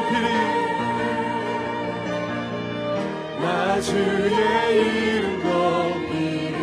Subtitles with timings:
[0.00, 0.14] 높이
[3.40, 4.32] 나 주의
[4.76, 6.56] 이름 높이리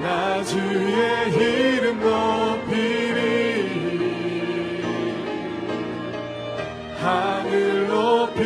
[0.00, 3.18] 나 주의 이름 높이리
[7.00, 8.40] 하늘 높이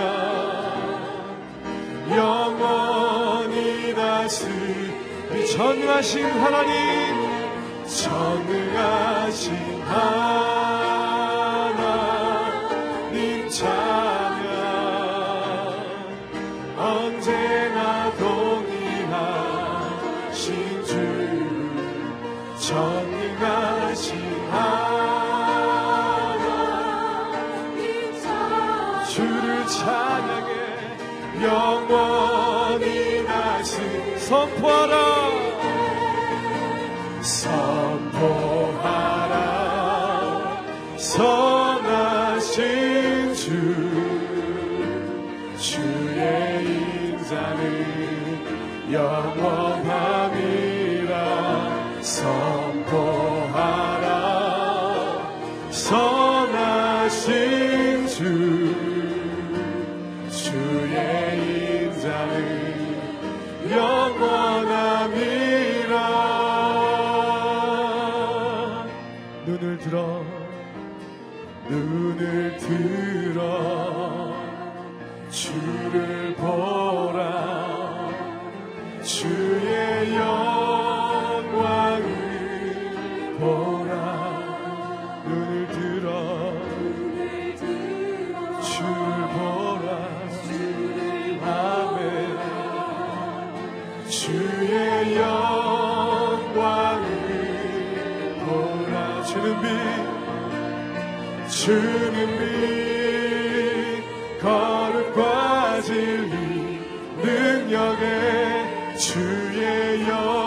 [2.16, 6.74] 영원히 다스리 정의하신 하나님.
[7.86, 10.53] 정의하신 하나님.
[94.08, 97.04] 주의 영광을
[98.44, 99.68] 보라 주는 빛
[101.50, 104.04] 주는 빛
[104.40, 106.80] 거룩과 진리
[107.22, 110.43] 능력의 주의 영광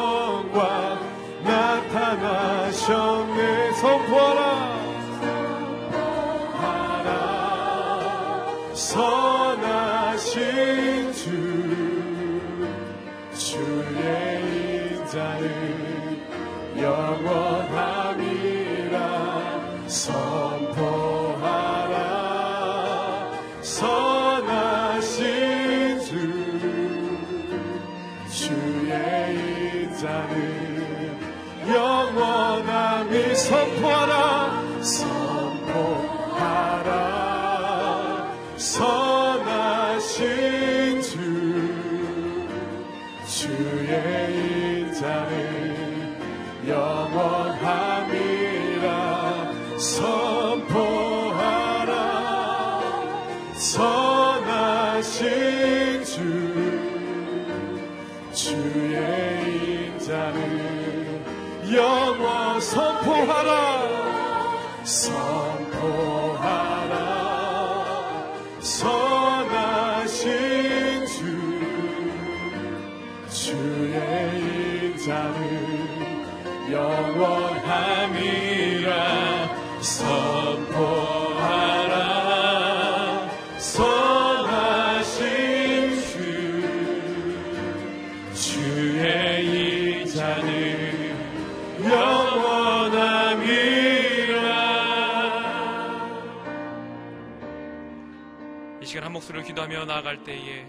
[99.28, 100.66] 목소리로 기도하며 나아갈 때에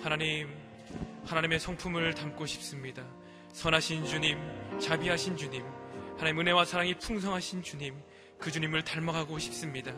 [0.00, 0.48] 하나님,
[1.26, 3.04] 하나님의 성품을 담고 싶습니다.
[3.52, 4.38] 선하신 주님,
[4.78, 5.64] 자비하신 주님,
[6.16, 7.94] 하나님 은혜와 사랑이 풍성하신 주님,
[8.38, 9.92] 그 주님을 닮아가고 싶습니다.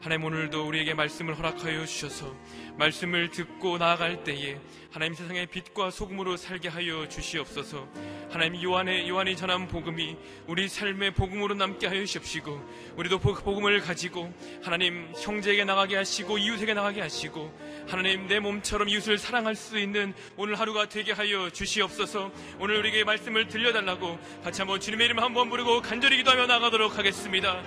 [0.00, 2.32] 하나님 오늘도 우리에게 말씀을 허락하여 주셔서
[2.76, 4.58] 말씀을 듣고 나아갈 때에
[4.92, 7.88] 하나님 세상의 빛과 소금으로 살게 하여 주시옵소서.
[8.30, 10.16] 하나님 요한의 요한이 전한 복음이
[10.46, 14.32] 우리 삶의 복음으로 남게 하여 주십시고 우리도 그 복음을 가지고
[14.62, 17.52] 하나님 형제에게 나가게 하시고 이웃에게 나가게 하시고
[17.88, 22.30] 하나님 내 몸처럼 이웃을 사랑할 수 있는 오늘 하루가 되게 하여 주시옵소서.
[22.58, 27.62] 오늘 우리에게 말씀을 들려달라고 같이 한번 주님의 이름 한번 부르고 간절히 기도하며 나가도록 하겠습니다.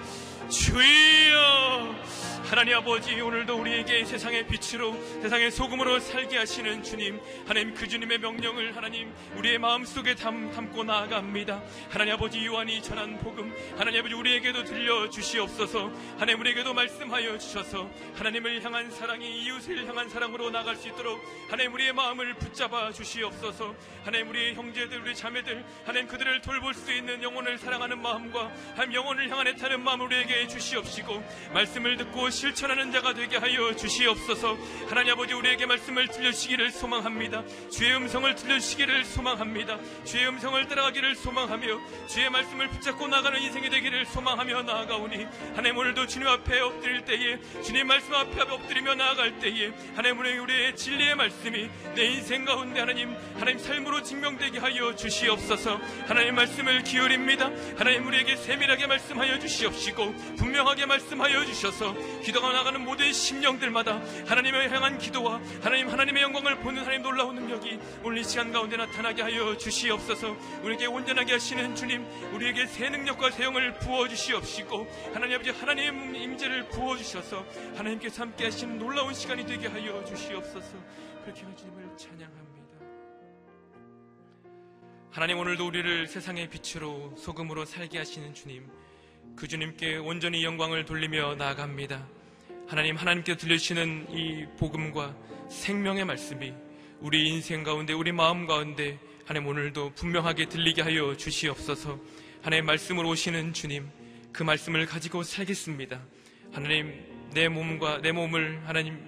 [0.50, 1.96] 주여
[2.50, 8.76] 하나님 아버지 오늘도 우리에게 세상의 빛으로 세상의 소금으로 살게 하시는 주님 하나님 그 주님의 명령을
[8.76, 11.62] 하나님 우리의 마음속에 담, 담고 나아갑니다.
[11.92, 15.92] 하나님 아버지 요한이 전한 복음 하나님 아버지 우리에게도 들려 주시옵소서.
[16.18, 21.94] 하나님 우리에게도 말씀하여 주셔서 하나님을 향한 사랑이 이웃을 향한 사랑으로 나갈 수 있도록 하나님 우리의
[21.94, 23.76] 마음을 붙잡아 주시옵소서.
[24.04, 29.30] 하나님 우리의 형제들 우리 자매들 하나님 그들을 돌볼 수 있는 영혼을 사랑하는 마음과 하나님 영혼을
[29.30, 31.24] 향한 애타는 마음 우리에게 주시옵시고
[31.54, 34.58] 말씀을 듣고 실천하는 자가 되게 하여 주시옵소서.
[34.88, 37.44] 하나님 아버지 우리에게 말씀을 들려주시기를 소망합니다.
[37.70, 39.78] 주의 음성을 들려주시기를 소망합니다.
[40.06, 41.68] 주의 음성을 따라가기를 소망하며
[42.08, 47.88] 주의 말씀을 붙잡고 나가는 인생이 되기를 소망하며 나아가오니 하나님 오늘도 주님 앞에 엎드릴 때에 주님
[47.88, 53.60] 말씀 앞에 엎드리며 나아갈 때에 하나님 오늘 우리의 진리의 말씀이 내 인생 가운데 하나님 하나님
[53.60, 55.78] 삶으로 증명되게 하여 주시옵소서.
[56.08, 57.52] 하나님 말씀을 기울입니다.
[57.78, 61.94] 하나님 우리에게 세밀하게 말씀하여 주시옵시고 분명하게 말씀하여 주셔서
[62.30, 68.20] 기도가 나가는 모든 심령들마다 하나님을 향한 기도와 하나님 하나님의 영광을 보는 하나님 놀라운 능력이 오늘
[68.20, 70.38] 이 시간 가운데 나타나게 하여 주시옵소서.
[70.62, 72.06] 우리에게 온전하게 하시는 주님
[72.36, 77.44] 우리에게 새 능력과 새 영을 부어 주시옵시고 하나님 아버지 하나님 임재를 부어 주셔서
[77.76, 80.78] 하나님께서 함께 하시는 놀라운 시간이 되게 하여 주시옵소서.
[81.24, 82.78] 그렇게 하는 주님을 찬양합니다.
[85.10, 88.70] 하나님 오늘도 우리를 세상의 빛으로 소금으로 살게 하시는 주님
[89.36, 92.19] 그 주님께 온전히 영광을 돌리며 나아갑니다.
[92.70, 95.16] 하나님 하나님께 들려주시는 이 복음과
[95.50, 96.54] 생명의 말씀이
[97.00, 102.00] 우리 인생 가운데 우리 마음 가운데 하나님 오늘도 분명하게 들리게 하여 주시옵소서.
[102.44, 103.90] 하나님 말씀으로 오시는 주님
[104.32, 106.00] 그 말씀을 가지고 살겠습니다.
[106.54, 106.94] 하나님
[107.34, 109.00] 내 몸과 내 몸을 하나님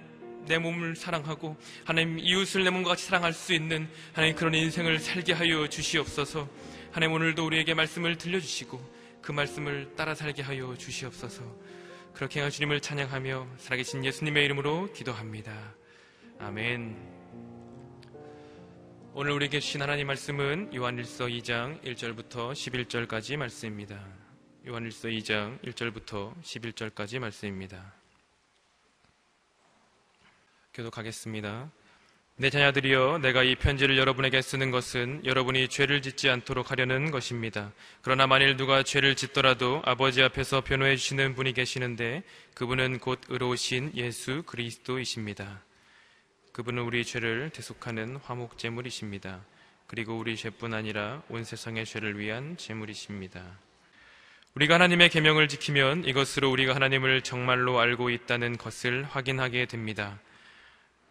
[0.48, 5.34] 내 몸을 사랑하고 하나님 이웃을 내 몸과 같이 사랑할 수 있는 하나님 그런 인생을 살게
[5.34, 6.48] 하여 주시옵소서.
[6.90, 11.61] 하나님 오늘도 우리에게 말씀을 들려주시고 그 말씀을 따라 살게 하여 주시옵소서.
[12.14, 15.74] 그렇게 하여 주님을 찬양하며 살아계신 예수님의 이름으로 기도합니다.
[16.38, 16.96] 아멘.
[19.14, 24.06] 오늘 우리에게 주신 하나님 말씀은 요한일서 2장 1절부터 11절까지 말씀입니다.
[24.66, 27.94] 요한일서 2장 1절부터 11절까지 말씀입니다.
[30.74, 31.70] 교독하겠습니다.
[32.42, 37.70] 내 자녀들이여 내가 이 편지를 여러분에게 쓰는 것은 여러분이 죄를 짓지 않도록 하려는 것입니다.
[38.00, 44.42] 그러나 만일 누가 죄를 짓더라도 아버지 앞에서 변호해 주시는 분이 계시는데 그분은 곧 의로우신 예수
[44.44, 45.62] 그리스도이십니다.
[46.52, 49.44] 그분은 우리 죄를 대속하는 화목 제물이십니다.
[49.86, 53.40] 그리고 우리 죄뿐 아니라 온 세상의 죄를 위한 제물이십니다.
[54.56, 60.18] 우리가 하나님의 계명을 지키면 이것으로 우리가 하나님을 정말로 알고 있다는 것을 확인하게 됩니다.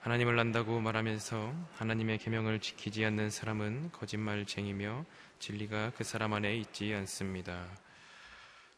[0.02, 5.06] 하나님을 안다고 말하면서 하나님의 계명을 지키지 않는 사람은 거짓말쟁이며
[5.38, 7.68] 진리가 그 사람 안에 있지 않습니다.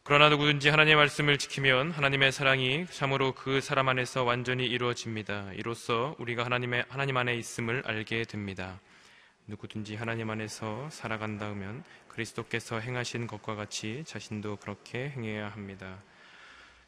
[0.04, 5.54] 그러나 누구든지 하나님의 말씀을 지키면 하나님의 사랑이 참으로 그 사람 안에서 완전히 이루어집니다.
[5.54, 8.82] 이로써 우리가 하나님의 하나님 안에 있음을 알게 됩니다.
[9.48, 16.04] 누구든지 하나님 안에서 살아간다면 그리스도께서 행하신 것과 같이 자신도 그렇게 행해야 합니다.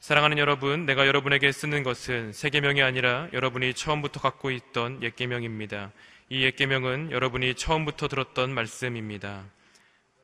[0.05, 5.93] 사랑하는 여러분, 내가 여러분에게 쓰는 것은 새 계명이 아니라 여러분이 처음부터 갖고 있던 옛 계명입니다.
[6.29, 9.45] 이 옛 계명은 여러분이 처음부터 들었던 말씀입니다.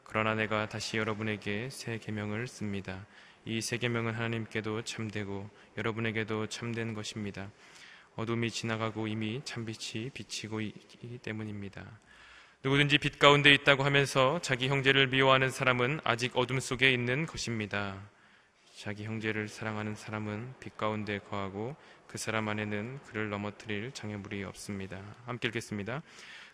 [0.03, 3.07] 그러나 내가 다시 여러분에게 새 계명을 씁니다.
[3.43, 7.49] 이 새 계명은 하나님께도 참되고 여러분에게도 참된 것입니다.
[8.15, 11.83] 어둠이 지나가고 이미 참빛이 비치고 있기 때문입니다.
[12.63, 17.97] 누구든지 빛 가운데 있다고 하면서 자기 형제를 미워하는 사람은 아직 어둠 속에 있는 것입니다.
[18.81, 21.75] 자기 형제를 사랑하는 사람은 빛 가운데 거하고
[22.07, 24.99] 그 사람 안에는 그를 넘어뜨릴 장애물이 없습니다.
[25.27, 26.01] 함께 읽겠습니다.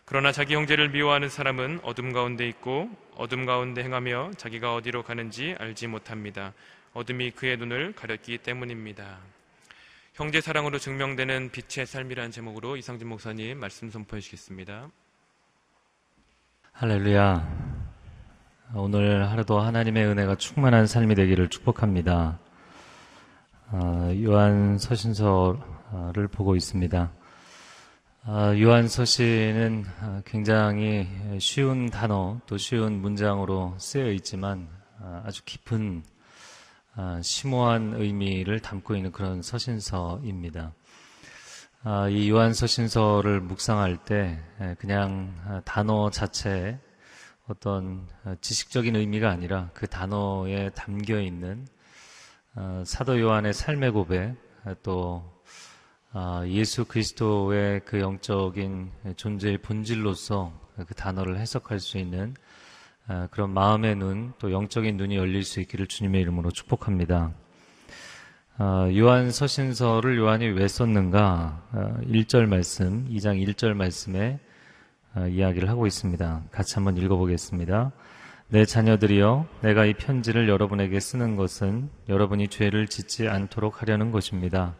[0.04, 5.86] 그러나 자기 형제를 미워하는 사람은 어둠 가운데 있고 어둠 가운데 행하며 자기가 어디로 가는지 알지
[5.86, 6.52] 못합니다.
[6.92, 9.20] 어둠이 그의 눈을 가렸기 때문입니다.
[10.12, 14.90] 형제 사랑으로 증명되는 빛의 삶이라는 제목으로 이상진 목사님 말씀 선포해 주시겠습니다.
[16.72, 17.67] 할렐루야.
[18.74, 22.38] 오늘 하루도 하나님의 은혜가 충만한 삶이 되기를 축복합니다.
[23.70, 27.10] 어, 요한 서신서를 보고 있습니다.
[28.26, 31.08] 어, 요한 서신은 어, 굉장히
[31.40, 34.68] 쉬운 단어 또 쉬운 문장으로 쓰여 있지만
[35.24, 36.02] 아주 깊은
[37.22, 40.72] 심오한 의미를 담고 있는 그런 서신서입니다.
[42.10, 44.38] 이 요한 서신서를 묵상할 때
[44.78, 46.78] 그냥 단어 자체에
[47.48, 51.66] 어떤 어, 지식적인 의미가 아니라 그 단어에 담겨 있는
[52.54, 55.38] 어, 사도 요한의 삶의 고백 어, 또
[56.46, 60.52] 예수 그리스도의 그 영적인 존재의 본질로서
[60.86, 62.34] 그 단어를 해석할 수 있는
[63.30, 67.34] 그런 마음의 눈, 또 영적인 눈이 열릴 수 있기를 주님의 이름으로 축복합니다.
[68.96, 72.00] 요한 서신서를 요한이 왜 썼는가?
[72.06, 74.47] 1절 말씀, 2장 1절 말씀에 어,
[75.26, 76.44] 이야기를 하고 있습니다.
[76.50, 77.92] 같이 한번 읽어보겠습니다.
[78.48, 84.74] 내 자녀들이여, 내가 이 편지를 여러분에게 쓰는 것은 여러분이 죄를 짓지 않도록 하려는 것입니다.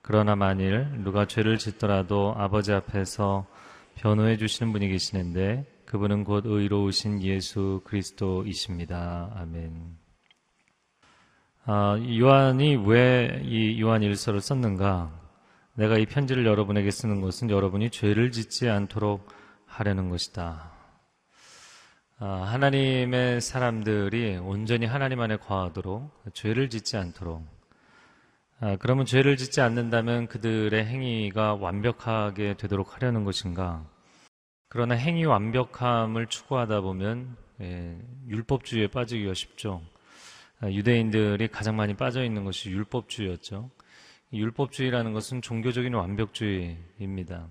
[0.00, 3.46] 그러나 만일 누가 죄를 짓더라도 아버지 앞에서
[3.96, 9.32] 변호해 주시는 분이 계시는데 그분은 곧 의로우신 예수 그리스도이십니다.
[9.36, 9.96] 아멘.
[11.64, 15.12] 아, 요한이 왜 이 요한 일서를 썼는가?
[15.74, 19.28] 내가 이 편지를 여러분에게 쓰는 것은 여러분이 죄를 짓지 않도록
[19.72, 20.70] 하려는 것이다.
[22.18, 27.44] 아, 하나님의 사람들이 온전히 하나님 안에 거하도록 죄를 짓지 않도록
[28.60, 33.84] 아, 그러면 죄를 짓지 않는다면 그들의 행위가 완벽하게 되도록 하려는 것인가?
[34.68, 37.98] 그러나 행위 완벽함을 추구하다 보면 예,
[38.28, 39.82] 율법주의에 빠지기가 쉽죠.
[40.60, 43.70] 아, 유대인들이 가장 많이 빠져 있는 것이 율법주의였죠.
[44.32, 47.48] 율법주의라는 것은 종교적인 완벽주의입니다.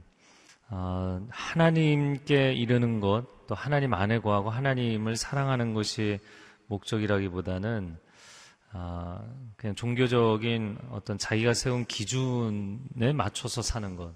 [0.74, 6.18] 어, 하나님께 이르는 것, 또 하나님 안에 거하고 하나님을 사랑하는 것이
[6.68, 7.98] 목적이라기보다는
[8.72, 14.14] 어, 그냥 종교적인 어떤 자기가 세운 기준에 맞춰서 사는 것,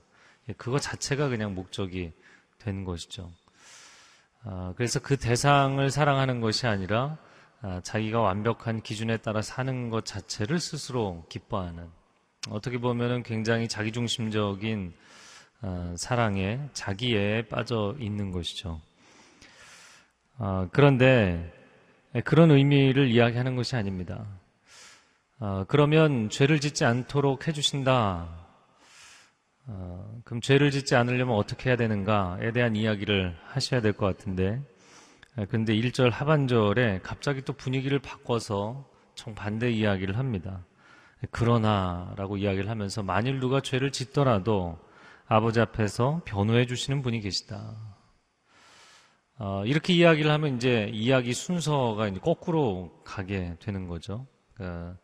[0.47, 2.13] 예, 그거 자체가 그냥 목적이
[2.59, 3.29] 된 것이죠.
[4.45, 7.17] 어, 그래서 그 대상을 사랑하는 것이 아니라
[7.83, 11.89] 자기가 완벽한 기준에 따라 사는 것 자체를 스스로 기뻐하는
[12.49, 15.05] 어떻게 보면은 굉장히 자기중심적인 어,
[15.95, 18.79] 사랑에 자기에 빠져 있는 것이죠.
[20.37, 21.51] 어, 그런데
[22.23, 24.25] 그런 의미를 이야기하는 것이 아닙니다.
[25.39, 28.45] 어, 그러면 죄를 짓지 않도록 해주신다.
[30.25, 34.61] 그럼 죄를 짓지 않으려면 어떻게 해야 되는가에 대한 이야기를 하셔야 될 것 같은데,
[35.49, 40.63] 근데 1절 하반절에 갑자기 또 분위기를 바꿔서 정반대 이야기를 합니다.
[41.31, 44.77] 그러나 라고 이야기를 하면서 만일 누가 죄를 짓더라도
[45.27, 47.73] 아버지 앞에서 변호해 주시는 분이 계시다.
[49.37, 54.27] 어, 이렇게 이야기를 하면 이제 이야기 순서가 이제 거꾸로 가게 되는 거죠.
[54.53, 54.97] 그러니까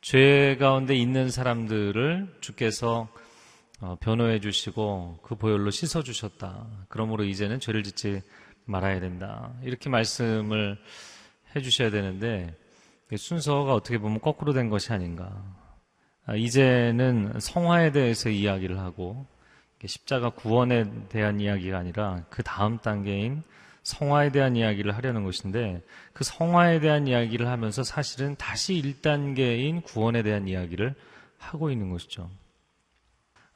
[0.00, 3.08] 죄 가운데 있는 사람들을 주께서
[3.80, 6.66] 어, 변호해 주시고 그 보혈로 씻어 주셨다.
[6.88, 8.20] 그러므로 이제는 죄를 짓지
[8.64, 9.54] 말아야 된다.
[9.62, 10.76] 이렇게 말씀을
[11.54, 12.54] 해 주셔야 되는데
[13.16, 15.40] 순서가 어떻게 보면 거꾸로 된 것이 아닌가.
[16.26, 19.26] 아, 이제는 성화에 대해서 이야기를 하고
[19.86, 23.42] 십자가 구원에 대한 이야기가 아니라 그 다음 단계인
[23.84, 25.82] 성화에 대한 이야기를 하려는 것인데
[26.12, 30.94] 그 성화에 대한 이야기를 하면서 사실은 다시 1단계인 구원에 대한 이야기를
[31.38, 32.28] 하고 있는 것이죠.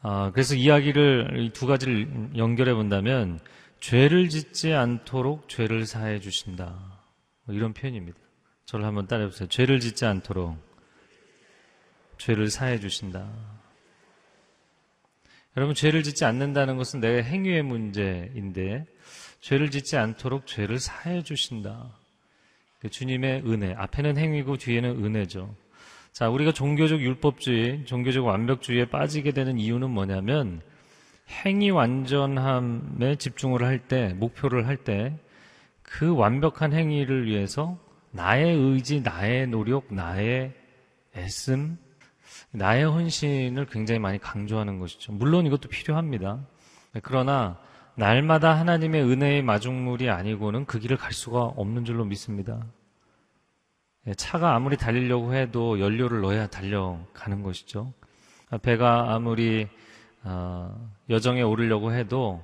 [0.01, 3.41] 아, 그래서 이야기를 이두 가지를 연결해 본다면
[3.81, 6.79] 죄를 짓지 않도록 죄를 사해 주신다.
[7.45, 8.19] 뭐 이런 표현입니다.
[8.65, 9.49] 저를 한번 따라해 보세요.
[9.49, 10.57] 죄를 짓지 않도록
[12.19, 13.29] 죄를 사해 주신다.
[15.57, 18.87] 여러분 죄를 짓지 않는다는 것은 내 행위의 문제인데
[19.41, 21.91] 죄를 짓지 않도록 죄를 사해 주신다.
[22.79, 25.55] 그 주님의 은혜 앞에는 행위고 뒤에는 은혜죠.
[26.13, 30.63] 자, 우리가 종교적 율법주의, 종교적 완벽주의에 빠지게 되는 이유는 뭐냐면
[31.45, 35.19] 행위 완전함에 집중을 할 때, 목표를 할 때
[35.93, 37.79] 그 완벽한 행위를 위해서
[38.13, 40.53] 나의 의지, 나의 노력, 나의
[41.15, 41.77] 애씀,
[42.53, 45.13] 나의 헌신을 굉장히 많이 강조하는 것이죠.
[45.13, 46.41] 물론 이것도 필요합니다.
[47.03, 47.59] 그러나
[47.95, 52.65] 날마다 하나님의 은혜의 마중물이 아니고는 그 길을 갈 수가 없는 줄로 믿습니다.
[54.07, 57.93] 예, 차가 아무리 달리려고 해도 연료를 넣어야 달려가는 것이죠.
[58.63, 59.69] 배가 아무리
[60.25, 62.43] 어, 여정에 오르려고 해도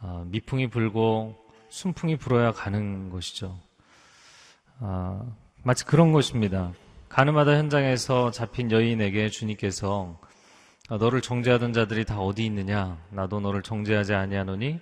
[0.00, 1.36] 어, 미풍이 불고
[1.68, 3.58] 순풍이 불어야 가는 것이죠.
[4.80, 6.72] 어, 마치 그런 것입니다.
[7.16, 10.20] 가늠하다 현장에서 잡힌 여인에게 주님께서
[10.90, 13.02] 너를 정죄하던 자들이 다 어디 있느냐?
[13.08, 14.80] 나도 너를 정죄하지 아니하노니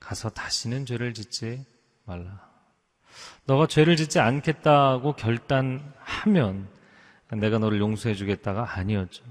[0.00, 1.66] 가서 다시는 죄를 짓지
[2.06, 2.48] 말라.
[3.44, 6.66] 너가 죄를 짓지 않겠다고 결단하면
[7.32, 9.22] 내가 너를 용서해 주겠다가 아니었죠.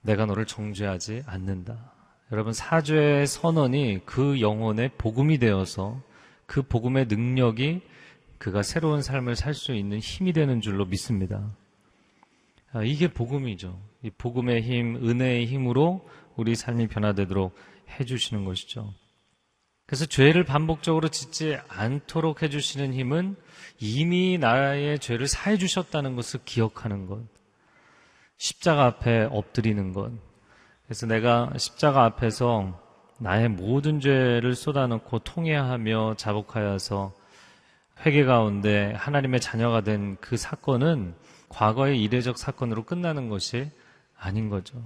[0.00, 1.92] 내가 너를 정죄하지 않는다.
[2.32, 6.02] 여러분, 사죄의 선언이 그 영혼의 복음이 되어서
[6.46, 7.82] 그 복음의 능력이
[8.38, 11.54] 그가 새로운 삶을 살 수 있는 힘이 되는 줄로 믿습니다.
[12.72, 13.80] 아, 이게 복음이죠.
[14.02, 16.06] 이 복음의 힘, 은혜의 힘으로
[16.36, 17.56] 우리 삶이 변화되도록
[17.98, 18.92] 해주시는 것이죠.
[19.86, 23.36] 그래서 죄를 반복적으로 짓지 않도록 해주시는 힘은
[23.78, 27.22] 이미 나의 죄를 사해 주셨다는 것을 기억하는 것.
[28.36, 30.12] 십자가 앞에 엎드리는 것.
[30.84, 32.82] 그래서 내가 십자가 앞에서
[33.18, 37.14] 나의 모든 죄를 쏟아놓고 통회하며 자복하여서
[38.04, 41.14] 회개 가운데 하나님의 자녀가 된 그 사건은
[41.48, 43.70] 과거의 이례적 사건으로 끝나는 것이
[44.18, 44.82] 아닌 거죠.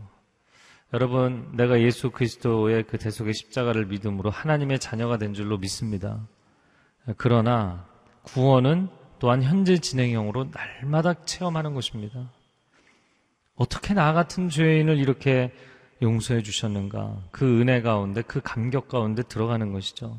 [0.93, 6.21] 여러분, 내가 예수 그리스도의 그 대속의 십자가를 믿음으로 하나님의 자녀가 된 줄로 믿습니다.
[7.17, 7.87] 그러나
[8.23, 12.31] 구원은 또한 현재 진행형으로 날마다 체험하는 것입니다.
[13.55, 15.53] 어떻게 나 같은 죄인을 이렇게
[16.03, 17.29] 용서해 주셨는가?
[17.31, 20.19] 그 은혜 가운데, 그 감격 가운데 들어가는 것이죠.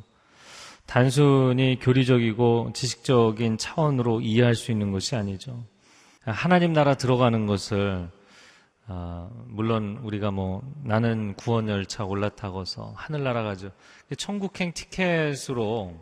[0.86, 5.64] 단순히 교리적이고 지식적인 차원으로 이해할 수 있는 것이 아니죠.
[6.24, 8.10] 하나님 나라 들어가는 것을
[8.88, 13.72] 아, 물론 우리가 뭐 나는 구원 열차 올라타고서 하늘나라 가죠.
[14.18, 15.96] 천국행 티켓으로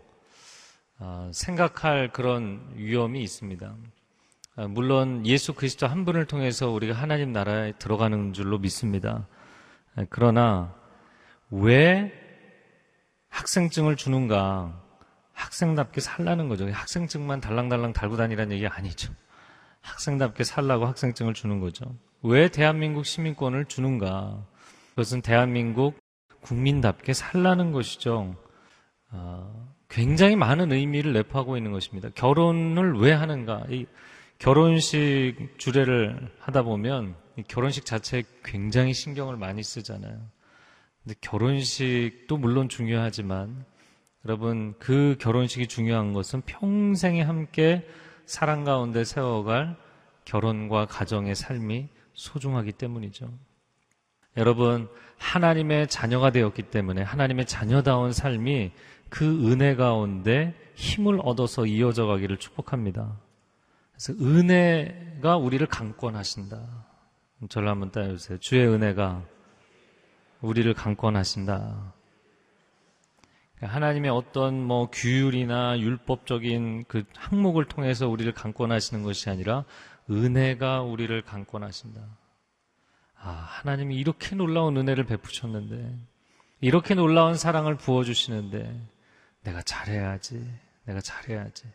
[0.97, 3.75] 아, 생각할 그런 위험이 있습니다.
[4.55, 9.27] 아, 물론 예수 그리스도 한 분을 통해서 우리가 하나님 나라에 들어가는 줄로 믿습니다.
[9.95, 10.73] 아, 그러나
[11.51, 12.11] 왜
[13.29, 14.81] 학생증을 주는가?
[15.33, 16.69] 학생답게 살라는 거죠.
[16.69, 19.13] 학생증만 달랑달랑 달고 다니라는 얘기 아니죠.
[19.81, 21.95] 학생답게 살라고 학생증을 주는 거죠.
[22.21, 24.45] 왜 대한민국 시민권을 주는가?
[24.89, 25.97] 그것은 대한민국
[26.41, 28.35] 국민답게 살라는 것이죠.
[29.11, 32.09] 어, 굉장히 많은 의미를 내포하고 있는 것입니다.
[32.13, 33.63] 결혼을 왜 하는가?
[33.69, 33.85] 이
[34.37, 37.15] 결혼식 주례를 하다 보면
[37.47, 40.19] 결혼식 자체에 굉장히 신경을 많이 쓰잖아요.
[41.09, 43.65] 근데 결혼식도 물론 중요하지만
[44.25, 47.83] 여러분 그 결혼식이 중요한 것은 평생에 함께
[48.27, 49.75] 사랑 가운데 세워갈
[50.23, 53.27] 결혼과 가정의 삶이 소중하기 때문이죠.
[54.37, 58.71] 여러분, 하나님의 자녀가 되었기 때문에 하나님의 자녀다운 삶이
[59.09, 63.19] 그 은혜 가운데 힘을 얻어서 이어져 가기를 축복합니다.
[63.93, 66.85] 그래서 은혜가 우리를 강권하신다.
[67.49, 68.37] 저를 한번 따라주세요.
[68.37, 69.38] 주의 은혜가
[70.41, 71.93] 우리를 강권하신다.
[73.61, 79.65] 하나님의 어떤 뭐 규율이나 율법적인 그 항목을 통해서 우리를 강권하시는 것이 아니라
[80.09, 82.01] 은혜가 우리를 강권하신다.
[83.21, 85.93] 아, 하나님이 이렇게 놀라운 은혜를 베푸셨는데,
[86.61, 88.81] 이렇게 놀라운 사랑을 부어주시는데,
[89.43, 90.41] 내가 잘해야지,
[90.85, 91.65] 내가 잘해야지.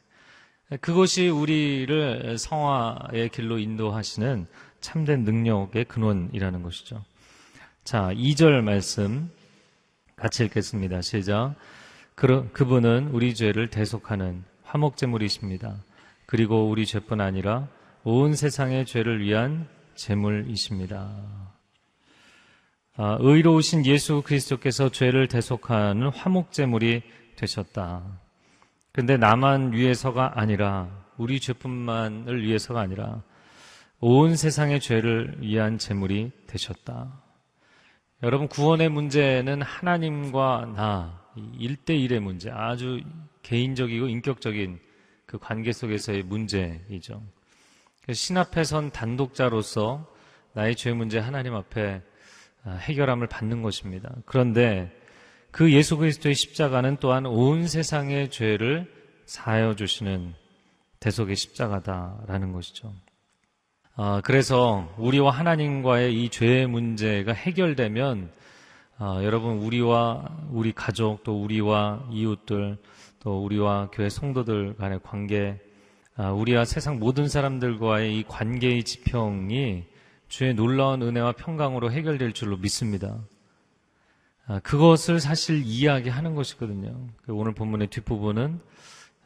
[0.80, 4.46] 그것이 우리를 성화의 길로 인도하시는
[4.80, 7.04] 참된 능력의 근원이라는 것이죠.
[7.84, 9.30] 자, 2절 말씀
[10.16, 11.02] 같이 읽겠습니다.
[11.02, 11.54] 시작.
[12.14, 15.84] 그, 그분은 우리 죄를 대속하는 화목제물이십니다.
[16.24, 17.68] 그리고 우리 죄뿐 아니라
[18.02, 21.14] 온 세상의 죄를 위한 제물이십니다.
[22.96, 27.02] 아, 의로우신 예수 그리스도께서 죄를 대속하는 화목제물이
[27.36, 28.02] 되셨다.
[28.92, 33.22] 근데 나만 위해서가 아니라 우리 죄뿐만을 위해서가 아니라
[34.00, 37.23] 온 세상의 죄를 위한 제물이 되셨다.
[38.24, 43.02] 여러분 구원의 문제는 하나님과 나 1대1의 문제, 아주
[43.42, 44.80] 개인적이고 인격적인
[45.26, 47.22] 그 관계 속에서의 문제이죠.
[48.14, 50.10] 신 앞에 선 단독자로서
[50.54, 52.00] 나의 죄 문제 하나님 앞에
[52.64, 54.10] 아, 해결함을 받는 것입니다.
[54.24, 54.90] 그런데
[55.50, 58.90] 그 예수 그리스도의 십자가는 또한 온 세상의 죄를
[59.26, 60.32] 사하여 주시는
[60.98, 62.90] 대속의 십자가다라는 것이죠.
[63.96, 68.28] 아, 그래서 우리와 하나님과의 이 죄의 문제가 해결되면
[68.98, 72.76] 아, 여러분 우리와 우리 가족 또 우리와 이웃들
[73.20, 75.60] 또 우리와 교회 성도들 간의 관계
[76.16, 79.84] 아, 우리와 세상 모든 사람들과의 이 관계의 지평이
[80.26, 83.20] 주의 놀라운 은혜와 평강으로 해결될 줄로 믿습니다.
[84.48, 87.10] 아, 그것을 사실 이야기하는 것이거든요.
[87.22, 88.60] 그 오늘 본문의 뒷부분은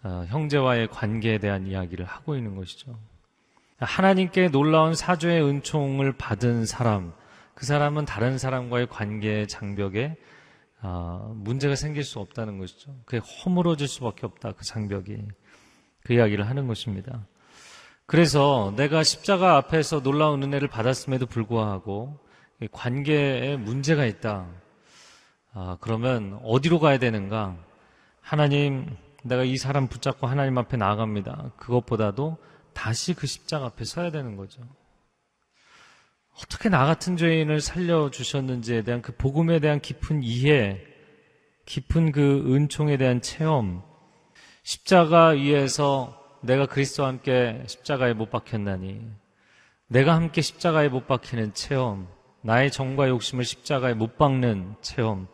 [0.02, 2.98] 아, 형제와의 관계에 대한 이야기를 하고 있는 것이죠.
[3.78, 7.12] 하나님께 놀라운 사죄의 은총을 받은 사람,
[7.54, 10.16] 그 사람은 다른 사람과의 관계 장벽에
[10.80, 12.94] 어, 문제가 생길 수 없다는 것이죠.
[13.04, 14.52] 그게 허물어질 수밖에 없다.
[14.52, 15.18] 그 장벽이
[16.04, 17.26] 그 이야기를 하는 것입니다.
[18.06, 22.18] 그래서 내가 십자가 앞에서 놀라운 은혜를 받았음에도 불구하고
[22.72, 24.46] 관계에 문제가 있다.
[25.52, 27.56] 아, 그러면 어디로 가야 되는가?
[28.20, 31.52] 하나님, 내가 이 사람 붙잡고 하나님 앞에 나아갑니다.
[31.56, 32.38] 그것보다도
[32.78, 34.62] 다시 그 십자가 앞에 서야 되는 거죠.
[36.40, 40.80] 어떻게 나 같은 죄인을 살려주셨는지에 대한 그 복음에 대한 깊은 이해,
[41.66, 43.82] 깊은 그 은총에 대한 체험,
[44.62, 49.04] 십자가 위에서 내가 그리스도와 함께 십자가에 못 박혔나니,
[49.88, 52.06] 내가 함께 십자가에 못 박히는 체험,
[52.42, 55.26] 나의 정과 욕심을 십자가에 못 박는 체험,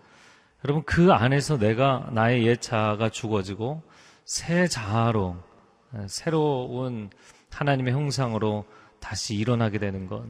[0.64, 3.82] 여러분 그 안에서 내가 나의 옛 자아가 죽어지고
[4.24, 5.36] 새 자아로
[6.08, 7.10] 새로운
[7.54, 8.64] 하나님의 형상으로
[9.00, 10.24] 다시 일어나게 되는 것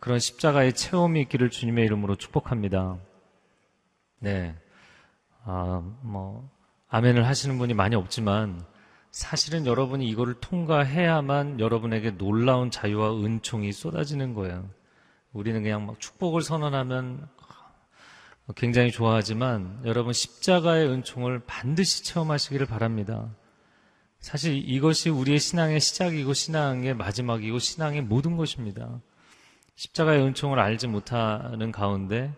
[0.00, 2.98] 그런 십자가의 체험이 있기를 주님의 이름으로 축복합니다.
[4.20, 4.56] 네,
[5.44, 6.50] 아, 뭐
[6.88, 8.64] 아멘을 하시는 분이 많이 없지만
[9.10, 14.68] 사실은 여러분이 이거를 통과해야만 여러분에게 놀라운 자유와 은총이 쏟아지는 거예요.
[15.32, 17.28] 우리는 그냥 막 축복을 선언하면
[18.56, 23.30] 굉장히 좋아하지만 여러분 십자가의 은총을 반드시 체험하시기를 바랍니다.
[24.24, 29.02] 사실 이것이 우리의 신앙의 시작이고 신앙의 마지막이고 신앙의 모든 것입니다.
[29.74, 32.32] 십자가의 은총을 알지 못하는 가운데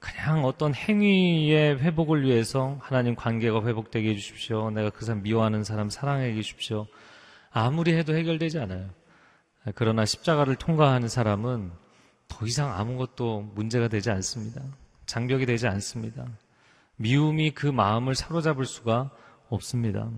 [0.00, 4.72] 그냥 어떤 행위의 회복을 위해서 하나님 관계가 회복되게 해주십시오.
[4.72, 6.88] 내가 그 사람 미워하는 사람 사랑해 주십시오.
[7.52, 8.90] 아무리 해도 해결되지 않아요.
[9.76, 11.70] 그러나 십자가를 통과하는 사람은
[12.26, 14.62] 더 이상 아무것도 문제가 되지 않습니다.
[15.06, 16.26] 장벽이 되지 않습니다.
[16.96, 19.12] 미움이 그 마음을 사로잡을 수가
[19.48, 20.10] 없습니다.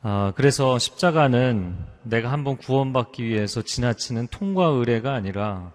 [0.00, 5.72] 아, 그래서 십자가는 내가 한번 구원받기 위해서 지나치는 통과 의례가 아니라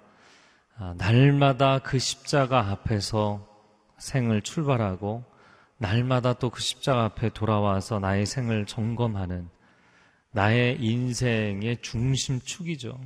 [0.78, 3.46] 아, 날마다 그 십자가 앞에서
[3.98, 5.24] 생을 출발하고
[5.78, 9.50] 날마다 또 그 십자가 앞에 돌아와서 나의 생을 점검하는
[10.32, 12.98] 나의 인생의 중심축이죠.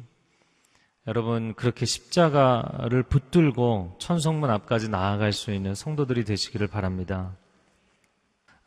[1.07, 7.35] 여러분 그렇게 십자가를 붙들고 천성문 앞까지 나아갈 수 있는 성도들이 되시기를 바랍니다.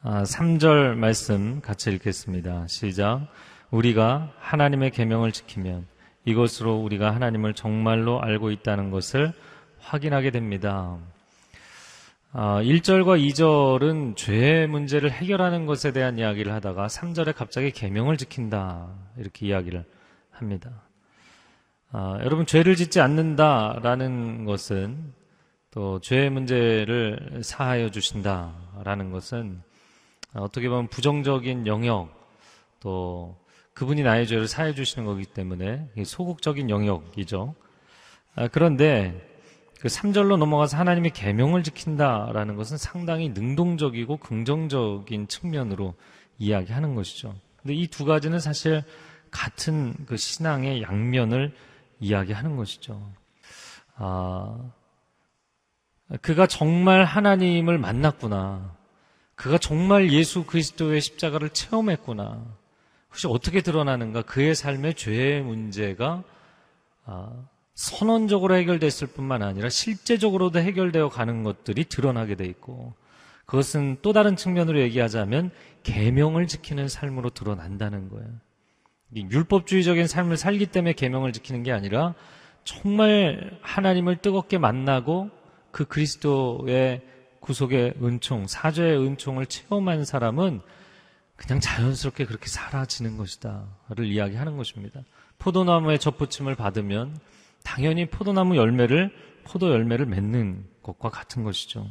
[0.02, 2.66] 아, 3절 말씀 같이 읽겠습니다.
[2.68, 3.26] 시작.
[3.70, 5.86] 우리가 하나님의 계명을 지키면
[6.24, 9.34] 이것으로 우리가 하나님을 정말로 알고 있다는 것을
[9.78, 10.96] 확인하게 됩니다.
[12.32, 19.48] 아, 1절과 2절은 죄의 문제를 해결하는 것에 대한 이야기를 하다가 3절에 갑자기 계명을 지킨다 이렇게
[19.48, 19.84] 이야기를
[20.30, 20.70] 합니다.
[21.92, 25.12] 아, 여러분 죄를 짓지 않는다라는 것은
[25.70, 29.68] 또 죄의 문제를 사하여 주신다라는 것은
[30.34, 32.08] 어떻게 보면 부정적인 영역
[32.80, 33.36] 또
[33.74, 37.54] 그분이 나의 죄를 사해 주시는 거기 때문에 소극적인 영역이죠.
[38.34, 39.26] 아, 그런데
[39.80, 45.94] 그 3절로 넘어가서 하나님의 계명을 지킨다라는 것은 상당히 능동적이고 긍정적인 측면으로
[46.38, 47.34] 이야기하는 것이죠.
[47.56, 48.82] 근데 이 두 가지는 사실
[49.30, 51.54] 같은 그 신앙의 양면을
[52.00, 53.00] 이야기하는 것이죠.
[53.96, 54.70] 아,
[56.22, 58.76] 그가 정말 하나님을 만났구나.
[59.40, 62.44] 그가 정말 예수 그리스도의 십자가를 체험했구나.
[63.08, 64.20] 혹시 어떻게 드러나는가?
[64.20, 66.22] 그의 삶의 죄의 문제가
[67.06, 67.32] 아,
[67.72, 72.92] 선언적으로 해결됐을 뿐만 아니라 실제적으로도 해결되어 가는 것들이 드러나게 돼 있고
[73.46, 75.52] 그것은 또 다른 측면으로 얘기하자면
[75.84, 78.28] 계명을 지키는 삶으로 드러난다는 거예요.
[79.16, 82.14] 율법주의적인 삶을 살기 때문에 계명을 지키는 게 아니라
[82.64, 85.30] 정말 하나님을 뜨겁게 만나고
[85.70, 87.00] 그 그리스도의
[87.40, 90.60] 구속의 은총, 사죄의 은총을 체험한 사람은
[91.36, 95.00] 그냥 자연스럽게 그렇게 사라지는 것이다를 이야기하는 것입니다.
[95.38, 97.18] 포도나무의 접붙임을 받으면
[97.64, 99.10] 당연히 포도나무 열매를
[99.44, 101.86] 포도 열매를 맺는 것과 같은 것이죠.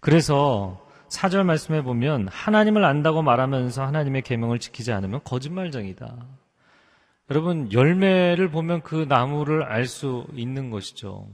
[0.00, 6.16] 그래서 사절 말씀에 보면 하나님을 안다고 말하면서 하나님의 계명을 지키지 않으면 거짓말쟁이다.
[7.30, 11.28] 여러분 열매를 보면 그 나무를 알 수 있는 것이죠.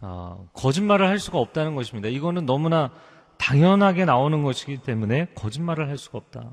[0.00, 2.08] 아, 거짓말을 할 수가 없다는 것입니다.
[2.08, 2.92] 이거는 너무나
[3.38, 6.50] 당연하게 나오는 것이기 때문에 거짓말을 할 수가 없다.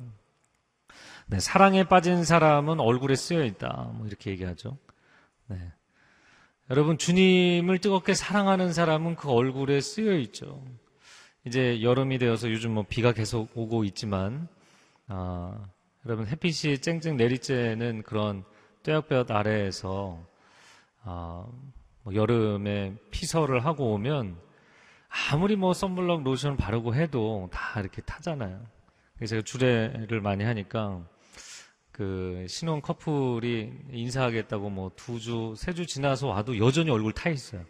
[1.28, 3.92] 네, 사랑에 빠진 사람은 얼굴에 쓰여 있다.
[3.94, 4.78] 뭐 이렇게 얘기하죠.
[5.48, 5.58] 네.
[6.70, 10.64] 여러분 주님을 뜨겁게 사랑하는 사람은 그 얼굴에 쓰여 있죠.
[11.46, 14.48] 이제 여름이 되어서 요즘 뭐 비가 계속 오고 있지만
[15.08, 15.68] 아,
[16.06, 18.46] 여러분 햇빛이 쨍쨍 내리쬐는 그런
[18.84, 20.26] 떼약볕 아래에서
[21.04, 21.46] 아,
[22.04, 24.38] 뭐 여름에 피서를 하고 오면
[25.32, 28.66] 아무리 뭐 선블럭 로션 바르고 해도 다 이렇게 타잖아요.
[29.16, 31.06] 그래서 제가 주례를 많이 하니까
[31.92, 37.64] 그 신혼 커플이 인사하겠다고 뭐 두 주, 세 주 지나서 와도 여전히 얼굴 타 있어요.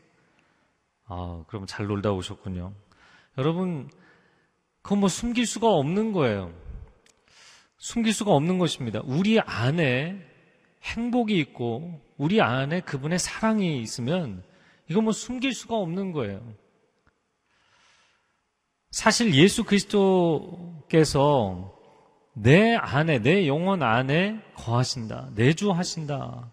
[1.06, 2.74] 아, 그러면 잘 놀다 오셨군요.
[3.38, 3.90] 여러분,
[4.82, 6.54] 그건 뭐 숨길 수가 없는 거예요.
[7.78, 9.02] 숨길 수가 없는 것입니다.
[9.04, 10.26] 우리 안에
[10.84, 14.44] 행복이 있고, 우리 안에 그분의 사랑이 있으면,
[14.90, 16.42] 이건 뭐 숨길 수가 없는 거예요.
[18.92, 21.04] 사실 예수 그리스도께서
[22.34, 25.30] 내 안에, 내 영혼 안에 거하신다.
[25.36, 26.52] 내주하신다.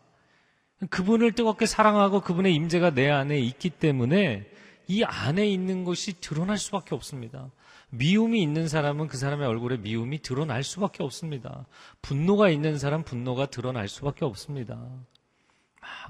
[0.88, 4.46] 그분을 뜨겁게 사랑하고 그분의 임재가 내 안에 있기 때문에
[4.88, 7.50] 이 안에 있는 것이 드러날 수밖에 없습니다.
[7.90, 11.66] 미움이 있는 사람은 그 사람의 얼굴에 미움이 드러날 수밖에 없습니다.
[12.02, 14.78] 분노가 있는 사람 분노가 드러날 수밖에 없습니다.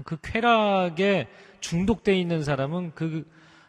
[0.05, 1.27] 그 쾌락에
[1.59, 3.27] 중독되어 있는 사람은 그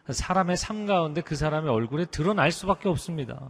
[0.09, 3.49] 사람의 삶 가운데 그 사람의 얼굴에 드러날 수밖에 없습니다.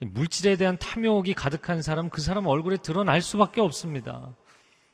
[0.00, 4.34] 물질에 대한 탐욕이 가득한 사람, 그 사람 얼굴에 드러날 수밖에 없습니다.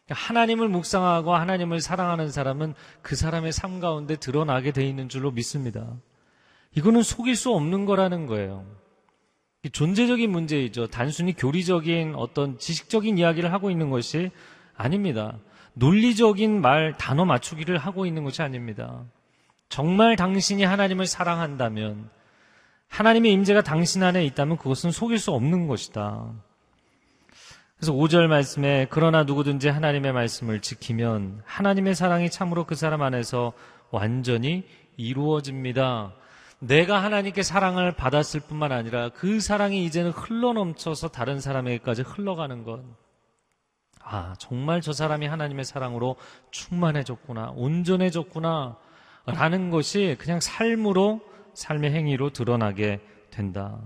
[0.09, 5.97] 하나님을 묵상하고 하나님을 사랑하는 사람은 그 사람의 삶 가운데 드러나게 돼 있는 줄로 믿습니다.
[6.75, 8.80] 이거는 속일 수 없는 거라는 거예요.
[9.69, 10.87] 존재적인 문제이죠.
[10.87, 14.31] 단순히 교리적인 어떤 지식적인 이야기를 하고 있는 것이
[14.75, 15.39] 아닙니다.
[15.75, 19.05] 논리적인 말, 단어 맞추기를 하고 있는 것이 아닙니다.
[19.69, 22.09] 정말 당신이 하나님을 사랑한다면
[22.89, 26.33] 하나님의 임재가 당신 안에 있다면 그것은 속일 수 없는 것이다.
[27.77, 33.53] 그래서 5절 말씀에 그러나 누구든지 하나님의 말씀을 지키면 하나님의 사랑이 참으로 그 사람 안에서
[33.91, 34.65] 완전히
[34.97, 36.15] 이루어집니다.
[36.61, 42.83] 내가 하나님께 사랑을 받았을 뿐만 아니라 그 사랑이 이제는 흘러넘쳐서 다른 사람에게까지 흘러가는 것.
[44.03, 46.17] 아, 정말 저 사람이 하나님의 사랑으로
[46.51, 48.77] 충만해졌구나, 온전해졌구나,
[49.27, 51.21] 라는 것이 그냥 삶으로
[51.55, 53.79] 삶의 행위로 드러나게 된다.